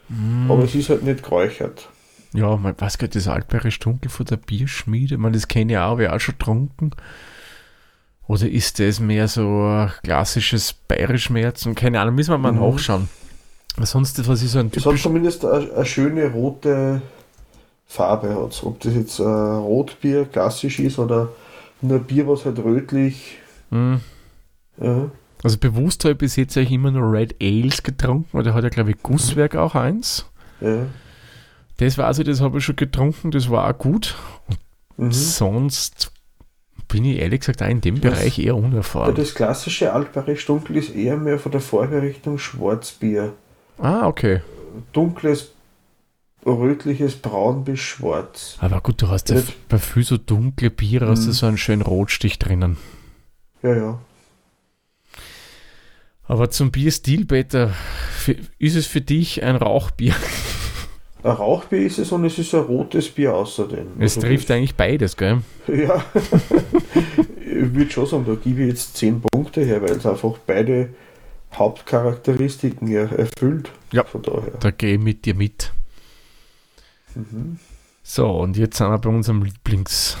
[0.08, 0.50] Mhm.
[0.50, 1.88] Aber es ist halt nicht geräuchert.
[2.32, 5.78] Ja, man weiß gar nicht, das altbayerisch dunkel von der Bierschmiede, man, das kenne ich
[5.78, 6.90] auch, habe ich auch schon getrunken.
[8.28, 11.74] Oder ist das mehr so ein klassisches Bayerischmerzen?
[11.74, 12.60] Keine Ahnung, müssen wir mal Mhm.
[12.60, 13.08] nachschauen.
[13.80, 15.02] Sonst, was ist so ein Das hat typisch...
[15.02, 17.02] zumindest eine, eine schöne rote
[17.86, 18.28] Farbe.
[18.36, 18.62] Hat.
[18.64, 19.24] Ob das jetzt ein
[19.58, 21.30] Rotbier klassisch ist oder
[21.80, 23.38] nur ein Bier, was halt rötlich.
[23.70, 24.00] Hm.
[24.80, 25.10] Ja.
[25.42, 28.62] Also bewusst habe ich bis jetzt eigentlich immer nur Red Ales getrunken, weil der hat
[28.62, 30.26] ja, glaube ich, Gusswerk auch eins.
[30.60, 30.86] Ja.
[31.80, 34.16] Das weiß ich, das habe ich schon getrunken, das war auch gut.
[34.96, 35.12] Mhm.
[35.12, 36.12] Sonst
[36.88, 38.02] bin ich ehrlich gesagt auch in dem Was?
[38.18, 39.14] Bereich eher unerfahren.
[39.14, 43.32] das klassische Altbayerisch Dunkel ist eher mehr von der Farbe Richtung Schwarzbier.
[43.78, 44.40] Ah, okay.
[44.92, 45.52] Dunkles,
[46.44, 48.56] rötliches Braun bis schwarz.
[48.60, 51.32] Aber gut, du hast ja bei viel so dunkle Biere hast du Mhm.
[51.32, 52.76] so einen schönen Rotstich drinnen.
[53.62, 53.98] Ja, ja.
[56.24, 57.72] Aber zum Bierstil, Peter,
[58.58, 60.14] ist es für dich ein Rauchbier?
[61.22, 63.88] Ein Rauchbier ist es und es ist ein rotes Bier außerdem.
[63.98, 65.42] Es Also trifft eigentlich beides, gell?
[65.66, 66.02] Ja,
[67.36, 70.90] ich würde schon sagen, da gebe ich jetzt 10 Punkte her, weil es einfach beide
[71.54, 73.70] Hauptcharakteristiken erfüllt.
[73.92, 74.04] Ja.
[74.04, 74.52] Von daher.
[74.60, 75.72] Da gehe ich mit dir mit.
[77.14, 77.58] Mhm.
[78.02, 80.16] So, und jetzt sind wir bei unserem Lieblingspunkt,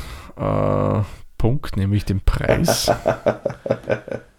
[1.76, 2.90] äh, nämlich dem Preis.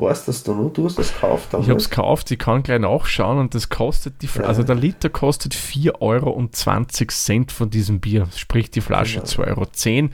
[0.00, 0.72] Weißt das du noch?
[0.72, 4.22] Du hast das gekauft Ich habe es gekauft, ich kann gleich nachschauen und das kostet
[4.22, 4.48] die Flasche, Ja.
[4.48, 6.48] also der Liter kostet 4,20 Euro
[7.52, 9.26] von diesem Bier, sprich die Flasche Genau.
[9.26, 9.48] 2,10
[10.04, 10.10] Euro.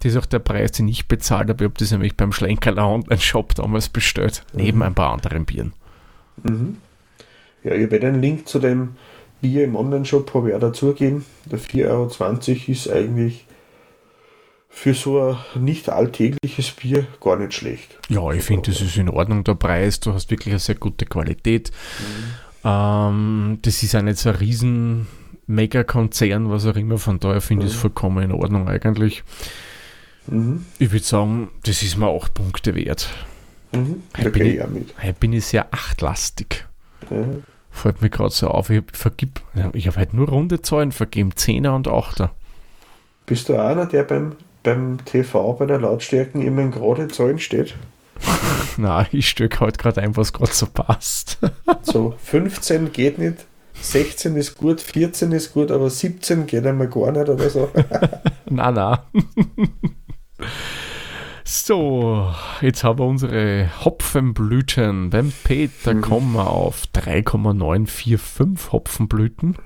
[0.00, 1.64] Das ist auch der Preis, den ich bezahlt habe.
[1.64, 4.82] Ich habe das nämlich beim Schlenkerler Online-Shop damals bestellt, neben Mhm.
[4.82, 5.72] ein paar anderen Bieren.
[6.42, 6.76] Mhm.
[7.64, 8.90] Ja, ich werde einen Link zu dem
[9.40, 11.24] Bier im Online-Shop habe ich auch dazugeben.
[11.50, 13.46] Der 4,20 Euro ist eigentlich
[14.76, 17.96] für so ein nicht alltägliches Bier gar nicht schlecht.
[18.08, 20.00] Ja, ich finde, das ist in Ordnung, der Preis.
[20.00, 21.70] Du hast wirklich eine sehr gute Qualität.
[22.64, 25.06] Ähm, das ist auch nicht so ein riesen
[25.46, 26.98] Megakonzern, was auch immer.
[26.98, 27.80] Von daher finde ich es Mhm.
[27.82, 29.22] vollkommen in Ordnung eigentlich.
[30.26, 30.64] Mhm.
[30.78, 33.08] Ich würde sagen, das ist mir acht Punkte wert.
[33.72, 34.02] Mhm.
[34.14, 34.68] Hey, bin ich- auch.
[35.02, 36.64] Heute bin ich sehr achtlastig.
[37.10, 37.24] Ja.
[37.70, 38.70] Fällt mir gerade so auf.
[38.70, 39.40] Ich vergib,
[39.72, 41.36] ich habe halt nur runde Zahlen vergeben.
[41.36, 42.32] Zehner und Achter.
[43.26, 44.32] Bist du auch einer, der beim,
[44.64, 47.74] beim TV bei der Lautstärken immer in gerade Zahlen steht?
[48.76, 51.38] Na, ich stecke halt gerade ein, was gerade so passt.
[51.82, 53.44] So 15 geht nicht,
[53.80, 57.70] 16 ist gut, 14 ist gut, aber 17 geht einmal gar nicht oder so.
[58.50, 59.04] na, na.
[61.44, 65.10] so, jetzt haben wir unsere Hopfenblüten.
[65.10, 66.00] Beim Peter Mhm.
[66.00, 69.56] kommen wir auf 3,945 Hopfenblüten.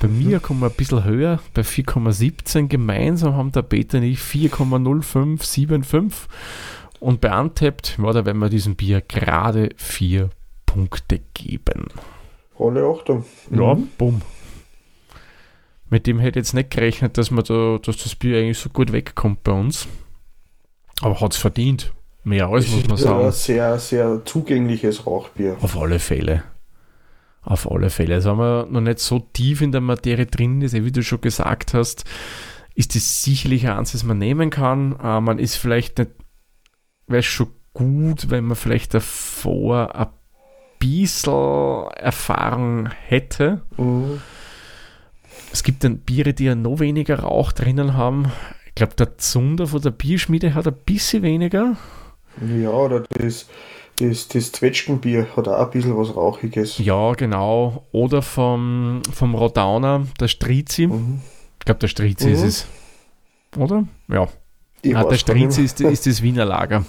[0.00, 2.68] Bei mir kommen wir ein bisschen höher, bei 4,17.
[2.68, 6.12] Gemeinsam haben der Peter und ich 4,0575.
[7.00, 10.30] Und bei Untapped, ja, da werden wir diesem Bier gerade vier
[10.66, 11.86] Punkte geben.
[12.58, 13.24] Alle Achtung.
[13.50, 13.88] Ja, Mhm.
[13.98, 14.22] bumm.
[15.90, 18.68] Mit dem hätte ich jetzt nicht gerechnet, dass, man da, dass das Bier eigentlich so
[18.68, 19.88] gut wegkommt bei uns.
[21.00, 21.92] Aber hat es verdient.
[22.24, 23.24] Mehr als, muss man sagen.
[23.26, 25.56] ein sehr, sehr zugängliches Rauchbier.
[25.60, 26.42] Auf alle Fälle.
[27.48, 28.16] Auf alle Fälle.
[28.16, 31.02] Also wenn man noch nicht so tief in der Materie drin ist, eh, wie du
[31.02, 32.04] schon gesagt hast,
[32.74, 34.92] ist das sicherlich eins, das man nehmen kann.
[35.02, 36.10] Äh, man ist vielleicht nicht,
[37.06, 40.08] wäre schon gut, wenn man vielleicht davor ein
[40.78, 43.62] bisschen Erfahrung hätte.
[43.78, 44.20] Mhm.
[45.50, 48.30] Es gibt dann Biere, die ja noch weniger Rauch drinnen haben.
[48.66, 51.78] Ich glaube, der Zunder von der Bierschmiede hat ein bisschen weniger.
[52.46, 53.48] Ja, oder das,
[54.00, 56.78] das, das Zwetschgenbier hat auch ein bisschen was Rauchiges.
[56.78, 57.86] Ja, genau.
[57.92, 60.86] Oder vom, vom Rodauner, der Strizi.
[60.86, 61.20] Mhm.
[61.58, 62.32] Ich glaube, der Strizi Mhm.
[62.34, 62.66] ist es.
[63.56, 63.84] Oder?
[64.08, 64.28] Ja.
[64.82, 66.84] Ich der Strizi ist, ist das Wiener Lager.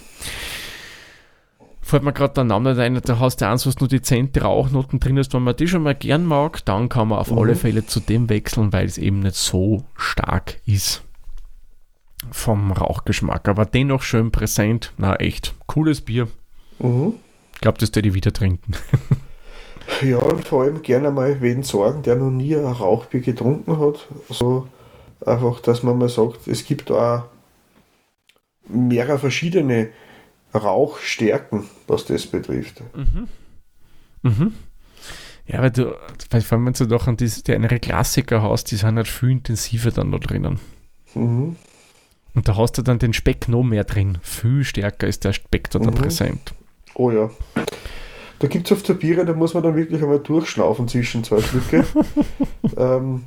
[1.82, 5.00] Fällt mir gerade der Name nicht ein, da hast du eins, was nur dezente Rauchnoten
[5.00, 5.34] drin ist.
[5.34, 7.40] Wenn man die schon mal gern mag, dann kann man auf Mhm.
[7.40, 11.04] alle Fälle zu dem wechseln, weil es eben nicht so stark ist
[12.32, 13.48] vom Rauchgeschmack.
[13.48, 14.94] Aber dennoch schön präsent.
[14.98, 15.56] Na, echt.
[15.66, 16.28] Cooles Bier.
[16.80, 17.14] Mhm.
[17.56, 18.74] Ich glaube, das werde ich wieder trinken.
[20.04, 24.08] Ja, und vor allem gerne mal wen sorgen, der noch nie ein Rauchbier getrunken hat.
[24.30, 24.68] So
[25.26, 27.24] einfach, dass man mal sagt, es gibt auch
[28.68, 29.90] mehrere verschiedene
[30.54, 32.82] Rauchstärken, was das betrifft.
[34.24, 34.54] Mhm.
[35.48, 35.96] Ja, weil du,
[36.30, 39.08] weil vor allem, wenn du doch an die, die andere Klassiker hast, die sind halt
[39.08, 40.60] viel intensiver dann noch drinnen.
[41.16, 41.56] Mhm.
[42.36, 44.20] Und da hast du dann den Speck noch mehr drin.
[44.22, 45.98] Viel stärker ist der Speck da dann Mhm.
[45.98, 46.54] präsent.
[46.96, 47.30] Oh ja.
[48.40, 51.42] Da gibt es oft so Biere, da muss man dann wirklich einmal durchschnaufen zwischen zwei
[51.42, 51.86] Stücke.
[52.78, 53.24] ähm,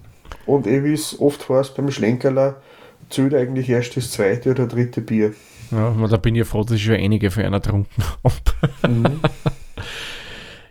[0.46, 2.62] und eh wie es oft heißt beim Schlenkerler,
[3.10, 5.34] zählt eigentlich erst das zweite oder dritte Bier.
[5.70, 8.92] Ja, da bin ich ja froh, dass ich schon einige für einer getrunken habe.
[8.92, 9.20] Mhm.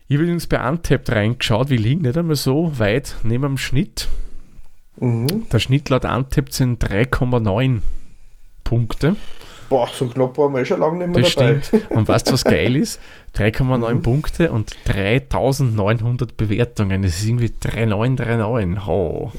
[0.07, 4.07] Ich habe übrigens bei Untapped reingeschaut, wir liegen nicht einmal so weit neben dem Schnitt.
[4.99, 5.47] Mhm.
[5.51, 7.79] Der Schnitt laut Untapped sind 3,9
[8.63, 9.15] Punkte.
[9.71, 11.61] Boah, so knapp waren wir eh schon lange nicht mehr Das dabei.
[11.61, 11.91] stimmt.
[11.91, 12.99] Und weißt du, was geil ist?
[13.37, 14.01] 3,9 Mhm.
[14.01, 17.01] Punkte und 3900 Bewertungen.
[17.03, 18.85] Das ist irgendwie 3939.
[18.87, 19.31] Oh.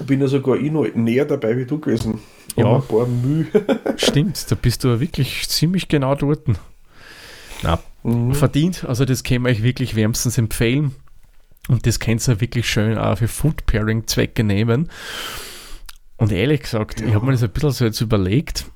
[0.00, 2.20] Ich bin ja sogar ich noch näher dabei wie du gewesen.
[2.56, 2.76] Um Ja.
[2.76, 3.46] ein paar Mühe.
[3.96, 6.46] Stimmt, da bist du wirklich ziemlich genau dort.
[7.62, 8.34] Na, Mhm.
[8.34, 8.84] verdient.
[8.88, 10.94] Also das kann ich euch wirklich wärmstens empfehlen.
[11.68, 14.88] Und das könnt ihr wirklich schön auch für Food Pairing Zwecke nehmen.
[16.22, 17.14] Und ehrlich gesagt, ich Ja.
[17.14, 18.66] habe mir das ein bisschen so jetzt überlegt,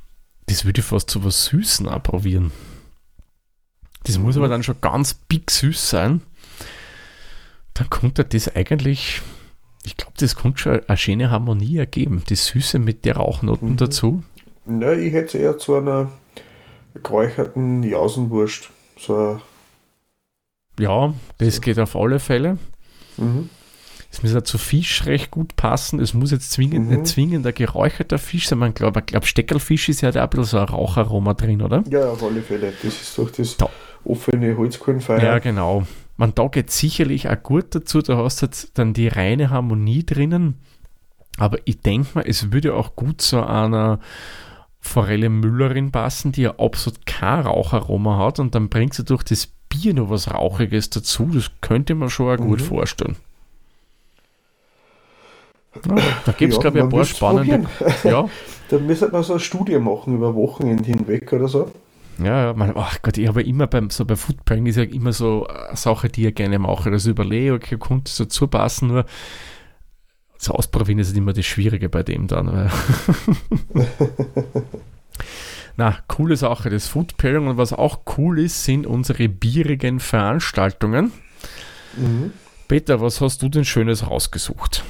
[0.47, 2.53] das würde ich fast zu was Süßen auch probieren.
[4.05, 6.23] Das muss aber dann schon ganz big süß sein.
[7.75, 9.21] Dann könnte das eigentlich,
[9.85, 12.23] ich glaube, das könnte schon eine schöne Harmonie ergeben.
[12.29, 13.77] Die Süße mit der Rauchnoten Mhm.
[13.77, 14.23] dazu.
[14.65, 16.11] Na, ich hätte es eher zu einer
[16.95, 18.71] geräucherten Jausenwurst.
[18.99, 19.41] So,
[20.79, 22.59] Ja, das geht auf alle Fälle.
[23.17, 23.51] mhm.
[24.17, 26.01] Es muss ja zu Fisch recht gut passen.
[26.01, 26.95] Es muss jetzt zwingend, Mhm.
[26.97, 28.59] nicht zwingend ein geräucherter Fisch sein.
[28.59, 31.85] Man glaubt, ich glaube, Steckelfisch ist ja da ein bisschen so ein Raucharoma drin, oder?
[31.91, 32.73] Ja, auf alle Fälle.
[32.83, 33.69] Das ist durch das Da.
[34.05, 35.23] offene Holzkohlenfeuer.
[35.23, 35.87] Ja, genau.
[36.17, 38.01] Man, da geht sicherlich auch gut dazu.
[38.01, 40.55] Da hast du jetzt dann die reine Harmonie drinnen.
[41.37, 44.01] Aber ich denke mal, es würde auch gut zu einer
[44.81, 48.39] Forelle Müllerin passen, die ja absolut kein Raucharoma hat.
[48.39, 51.29] Und dann bringt sie durch das Bier noch was Rauchiges dazu.
[51.35, 52.65] Das könnte man schon auch gut Mhm.
[52.65, 53.17] vorstellen.
[55.89, 57.69] Ja, da gibt es, Ja, glaube ich, ein paar spannende.
[58.05, 58.29] Ja,
[58.69, 61.71] Da müsste man so eine Studie machen über Wochenende hinweg oder so.
[62.19, 64.85] Ja, ja, man, ach Gott, ich habe immer beim, so bei Food Pairing ist ja
[64.85, 66.91] immer so eine Sache, die ich gerne mache.
[66.91, 69.05] Also überlege, okay, könnte so zupassen, nur
[70.39, 72.71] so ausprobieren ist immer das Schwierige bei dem dann.
[75.77, 81.13] Na, coole Sache, das Food Pairing und was auch cool ist, sind unsere bierigen Veranstaltungen.
[81.97, 82.33] Mhm.
[82.69, 84.85] Peter, was hast du denn Schönes rausgesucht?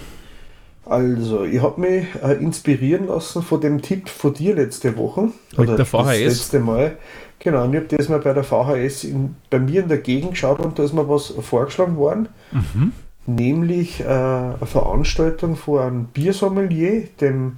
[0.86, 5.28] Also, ich habe mich äh, inspirieren lassen von dem Tipp von dir letzte Woche.
[5.56, 6.20] Mit der das VHS?
[6.20, 6.96] letzte Mal.
[7.40, 10.30] Genau, und ich habe das mal bei der VHS in, bei mir in der Gegend
[10.32, 12.28] geschaut und da ist mir was vorgeschlagen worden.
[12.52, 12.92] Mhm.
[13.26, 17.56] Nämlich äh, eine Veranstaltung von einem Biersommelier, dem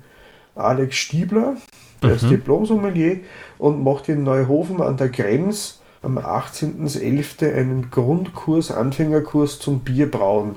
[0.55, 1.57] Alex Stiebler.
[2.03, 2.31] Der ist Mhm.
[2.31, 3.19] Diplom-Sommelier
[3.59, 7.53] und macht in Neuhofen an der Krems am 18.11.
[7.53, 10.55] einen Grundkurs, Anfängerkurs zum Bierbrauen.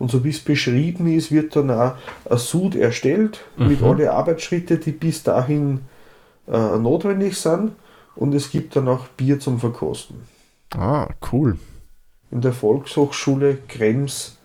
[0.00, 1.94] Und so wie es beschrieben ist, wird dann auch
[2.28, 3.86] ein Sud erstellt mit Mhm.
[3.86, 5.82] alle Arbeitsschritte, die bis dahin
[6.48, 7.72] äh, notwendig sind.
[8.16, 10.16] Und es gibt dann auch Bier zum Verkosten.
[10.74, 11.58] Ah, cool.
[12.32, 14.38] In der Volkshochschule Krems,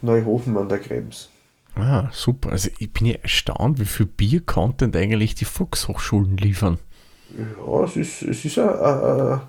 [0.00, 1.28] Neuhofen an der Krems.
[1.74, 2.52] Ah, super.
[2.52, 6.78] Also ich bin ja erstaunt, wie viel Bier-Content eigentlich die Volkshochschulen liefern.
[7.36, 9.40] Ja, es ist, es ist ein, ein,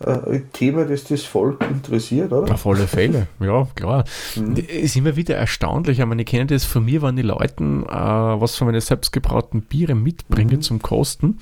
[0.00, 2.52] ein, ein Thema, das das Volk interessiert, oder?
[2.54, 4.04] Auf alle Fälle, ja, klar.
[4.36, 4.54] Mhm.
[4.56, 5.98] Ist immer wieder erstaunlich.
[5.98, 9.62] Ich meine, ich kenne das von mir, wenn die Leute äh, was von meinen selbstgebrauten
[9.62, 10.62] Biere mitbringen Mhm.
[10.62, 11.38] zum Kosten.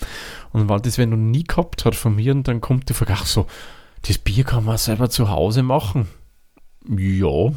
[0.53, 3.13] Und wenn das wer noch nie gehabt hat von mir, und dann kommt die Frage,
[3.15, 3.47] ach so,
[4.07, 6.07] das Bier kann man selber zu Hause machen.
[6.89, 7.53] Ja,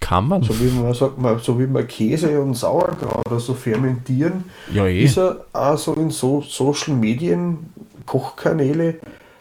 [0.00, 0.42] kann man.
[0.42, 4.86] So wie man sagt, man, so wie man Käse und Sauerkraut oder so fermentieren, ja,
[4.86, 5.04] eh.
[5.04, 7.70] ist er auch so in so Social Medien,
[8.04, 8.96] Kochkanäle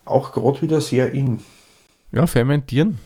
[0.06, 1.40] auch gerade wieder sehr in.
[2.12, 2.98] Ja, fermentieren.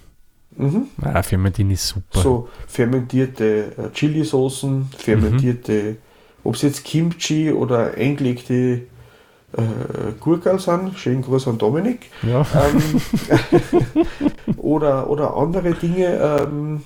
[0.57, 0.87] Mhm.
[1.03, 2.19] Ja, fermentieren ist super.
[2.21, 5.97] So fermentierte äh, Chili-Soßen, fermentierte,
[6.43, 8.83] ob es jetzt Kimchi oder eingelegte
[9.53, 13.01] äh, Gurkel sind, schönen Gruß an Dominik, Ja, ähm,
[14.57, 16.83] oder, oder andere Dinge, ähm,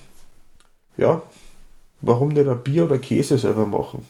[0.98, 1.22] ja,
[2.02, 4.06] warum nicht ein Bier oder Käse selber machen?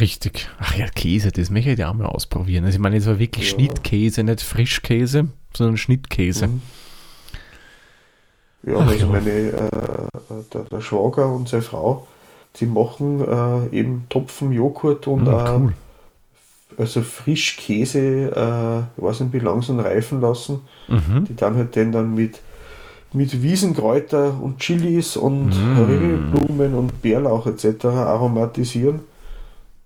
[0.00, 0.48] Richtig.
[0.58, 2.64] Ach ja, Käse, das möchte ich ja auch mal ausprobieren.
[2.64, 3.54] Also ich meine, es war wirklich Ja.
[3.56, 6.48] Schnittkäse, nicht Frischkäse, sondern Schnittkäse.
[6.48, 6.62] Mhm.
[8.64, 9.12] Ja, Ach also ja.
[9.12, 10.08] meine, äh,
[10.52, 12.06] der, der Schwager und seine Frau,
[12.56, 15.72] die machen äh, eben Topfen, Joghurt und Hm, äh, cool.
[16.78, 20.60] also Frischkäse, äh, ich weiß nicht, wie lang sie ihn reifen lassen.
[20.88, 21.24] Mhm.
[21.28, 22.40] Die dann halt den dann mit,
[23.12, 25.78] mit Wiesenkräuter und Chilis und Mm.
[25.82, 27.84] Ringelblumen und Bärlauch etc.
[27.86, 29.00] aromatisieren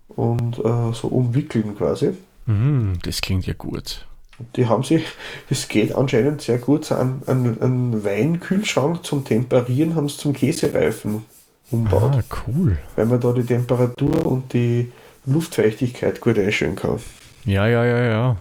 [0.08, 2.12] und äh, so umwickeln quasi.
[2.46, 4.06] Mhm, das klingt ja gut.
[4.54, 5.04] Die haben sich,
[5.48, 11.24] das geht anscheinend sehr gut, an einen, einen Weinkühlschrank zum Temperieren haben sie zum Käsereifen
[11.70, 12.78] umbaut, Ah, cool.
[12.96, 14.92] weil man da die Temperatur und die
[15.24, 17.00] Luftfeuchtigkeit gut einstellen kann.
[17.44, 18.36] Ja, ja, ja, ja.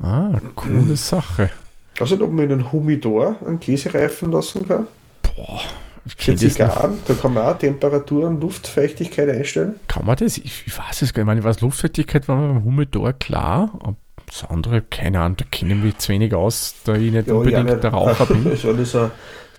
[0.00, 1.50] Ah, coole Sache.
[1.94, 4.86] Ich weiß nicht, ob man in einen Humidor einen Käse reifen lassen kann.
[5.22, 5.60] Boah,
[6.04, 6.38] nicht.
[6.38, 9.74] Zigarren, da kann man auch Temperatur und Luftfeuchtigkeit einstellen.
[9.88, 10.36] Kann man das?
[10.38, 11.28] Ich, ich weiß es gar nicht.
[11.30, 13.70] Ich meine, was Luftfeuchtigkeit war beim Humidor klar.
[13.80, 13.96] aber
[14.26, 17.66] Das andere, keine Ahnung, da kenne ich mich zu wenig aus, da ich nicht unbedingt
[17.66, 17.82] nicht.
[17.84, 18.44] der Raucher bin.
[18.44, 19.10] Das ist alles so,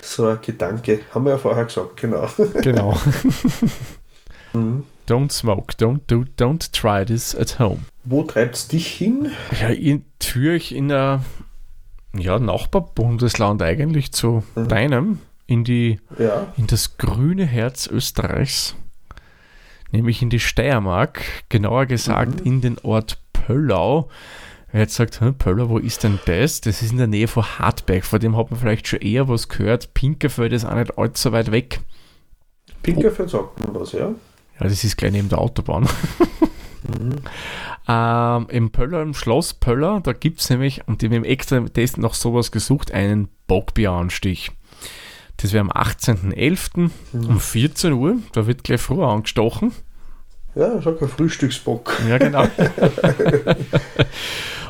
[0.02, 1.00] so ein Gedanke.
[1.14, 2.28] Haben wir ja vorher gesagt, genau.
[2.62, 2.98] genau.
[4.54, 4.84] Mhm.
[5.08, 7.80] don't smoke, don't do, don't try this at home.
[8.04, 9.32] Wo treibt es dich hin?
[9.60, 11.22] Ja, in Türch in ein
[12.16, 14.68] ja, Nachbarbundesland eigentlich zu Mhm.
[14.68, 15.20] deinem,
[15.54, 16.47] in die Ja.
[16.58, 18.76] in das grüne Herz Österreichs,
[19.91, 22.45] nämlich in die Steiermark, genauer gesagt Mhm.
[22.45, 24.10] in den Ort Pöllau.
[24.72, 26.62] Wer jetzt sagt, "Hä, Pöllau, wo ist denn das?
[26.62, 29.47] Das ist in der Nähe von Hartberg, von dem hat man vielleicht schon eher was
[29.47, 29.93] gehört.
[29.93, 31.80] Pinkerfeld ist auch nicht allzu weit weg.
[32.82, 34.10] Pinkerfeld sagt man was, ja?
[34.60, 35.88] Ja, das ist gleich neben der Autobahn.
[37.88, 41.60] ähm, Im Pöller, im Schloss Pöller, da gibt es nämlich, und ich habe im extra
[41.62, 44.51] Test noch sowas gesucht, einen Bockbieranstich.
[45.38, 46.90] Das wäre am 18.11.
[47.14, 49.72] um 14 Uhr, da wird gleich früher angestochen.
[50.56, 52.00] Ja, sag ein Frühstücksbock.
[52.08, 52.46] Ja, genau.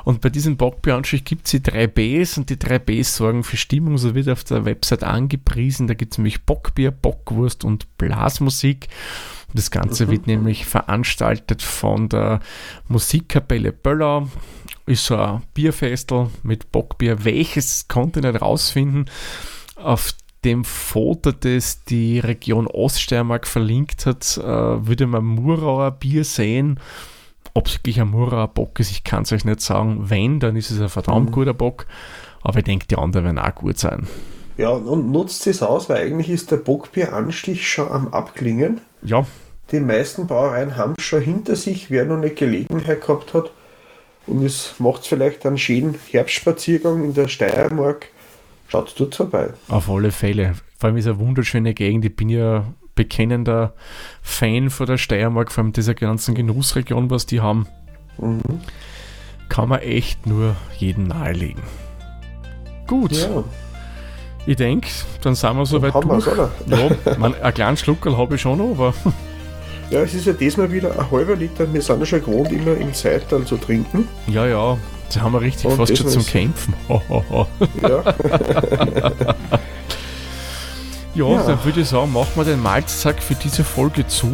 [0.05, 3.57] und bei diesem Bockbieranstich gibt es die drei Bs und die drei Bs sorgen für
[3.57, 5.87] Stimmung, so wird auf der Website angepriesen.
[5.87, 8.87] Da gibt es nämlich Bockbier, Bockwurst und Blasmusik.
[9.53, 12.39] Das Ganze wird nämlich veranstaltet von der
[12.87, 14.29] Musikkapelle Böllau.
[14.85, 17.23] Ist so ein Bierfestel mit Bockbier.
[17.23, 19.09] Welches konnte ich nicht rausfinden.
[19.75, 20.13] Auf
[20.45, 26.79] dem Foto, das die Region Oststeiermark verlinkt hat, äh, würde man Murauer Bier sehen.
[27.53, 30.09] Ob es wirklich ein Murauer Bock ist, ich kann es euch nicht sagen.
[30.09, 31.85] Wenn, dann ist es ein verdammt guter Bock.
[32.41, 34.07] Aber ich denke, die anderen werden auch gut sein.
[34.57, 38.81] Ja, und nutzt es aus, weil eigentlich ist der Bockbieranstich schon am Abklingen.
[39.03, 39.25] Ja,
[39.71, 43.51] Die meisten Brauereien haben es schon hinter sich, wer noch eine Gelegenheit gehabt hat.
[44.27, 48.07] Und es macht vielleicht einen schönen Herbstspaziergang in der Steiermark.
[48.73, 49.53] Schaut dort vorbei.
[49.67, 50.53] Auf alle Fälle.
[50.79, 52.05] Vor allem ist eine wunderschöne Gegend.
[52.05, 52.65] Ich bin ja
[52.95, 53.73] bekennender
[54.23, 57.67] Fan von der Steiermark, vor allem dieser ganzen Genussregion, was die haben.
[58.17, 58.41] Mhm.
[59.47, 61.61] Kann man echt nur jeden nahelegen.
[62.87, 63.43] Gut, Ja,
[64.47, 64.87] ich denke,
[65.21, 66.27] dann sind wir soweit haben durch.
[66.27, 66.51] oder?
[66.65, 68.93] Ja, man, einen kleinen Schluckerl habe ich schon aber
[69.91, 71.71] Ja, es ist ja diesmal wieder ein halber Liter.
[71.71, 74.07] Wir sind ja schon gewohnt, immer im Zeital zu trinken.
[74.27, 74.77] ja, ja,
[75.15, 76.73] da haben wir richtig Und fast schon zum Kämpfen.
[76.89, 77.47] Ho, ho, ho.
[77.81, 78.03] Ja,
[81.15, 81.43] Ja, Ja.
[81.43, 84.25] dann würde ich sagen, machen wir den Malzsack für diese Folge zu.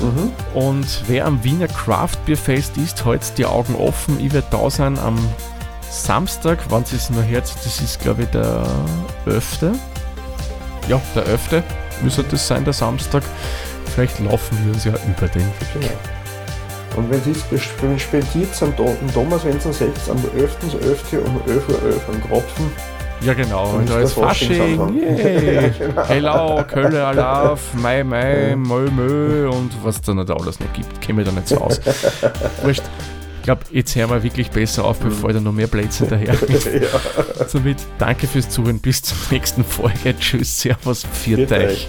[0.00, 0.30] mhm.
[0.54, 4.18] Und wer am Wiener Craft Beer Fest ist, hält die Augen offen.
[4.24, 5.18] Ich werde da sein am
[5.90, 8.64] Samstag, wann es noch herz, das ist glaube ich der
[9.26, 9.72] 11.
[10.88, 11.62] Ja, der 11.
[12.02, 13.22] Müsste das sein, der Samstag.
[13.94, 15.72] Vielleicht laufen wir uns ja über den Weg.
[15.74, 15.86] Genau.
[16.96, 18.74] Und wenn Sie es spendiert am
[19.12, 20.10] Thomas, wenn es am 6.
[20.10, 21.18] am 11.11.
[21.24, 22.70] um 11.11 Uhr am Kropfen,
[23.22, 26.04] Ja, genau, Und und da ist Fasching, Ja, genau.
[26.06, 31.24] Hello, Kölle Alaf, Mai Mai, Mö Mö und was da nicht alles noch gibt, käme
[31.24, 31.80] da nicht so aus.
[32.62, 32.82] Wurscht.
[33.38, 36.34] Ich glaube, jetzt hören wir wirklich besser auf, bevor da noch mehr Plätze daher.
[36.34, 40.16] ja, Somit danke fürs Zuhören, bis zur nächsten Folge.
[40.16, 41.88] Tschüss, Servus, viert euch.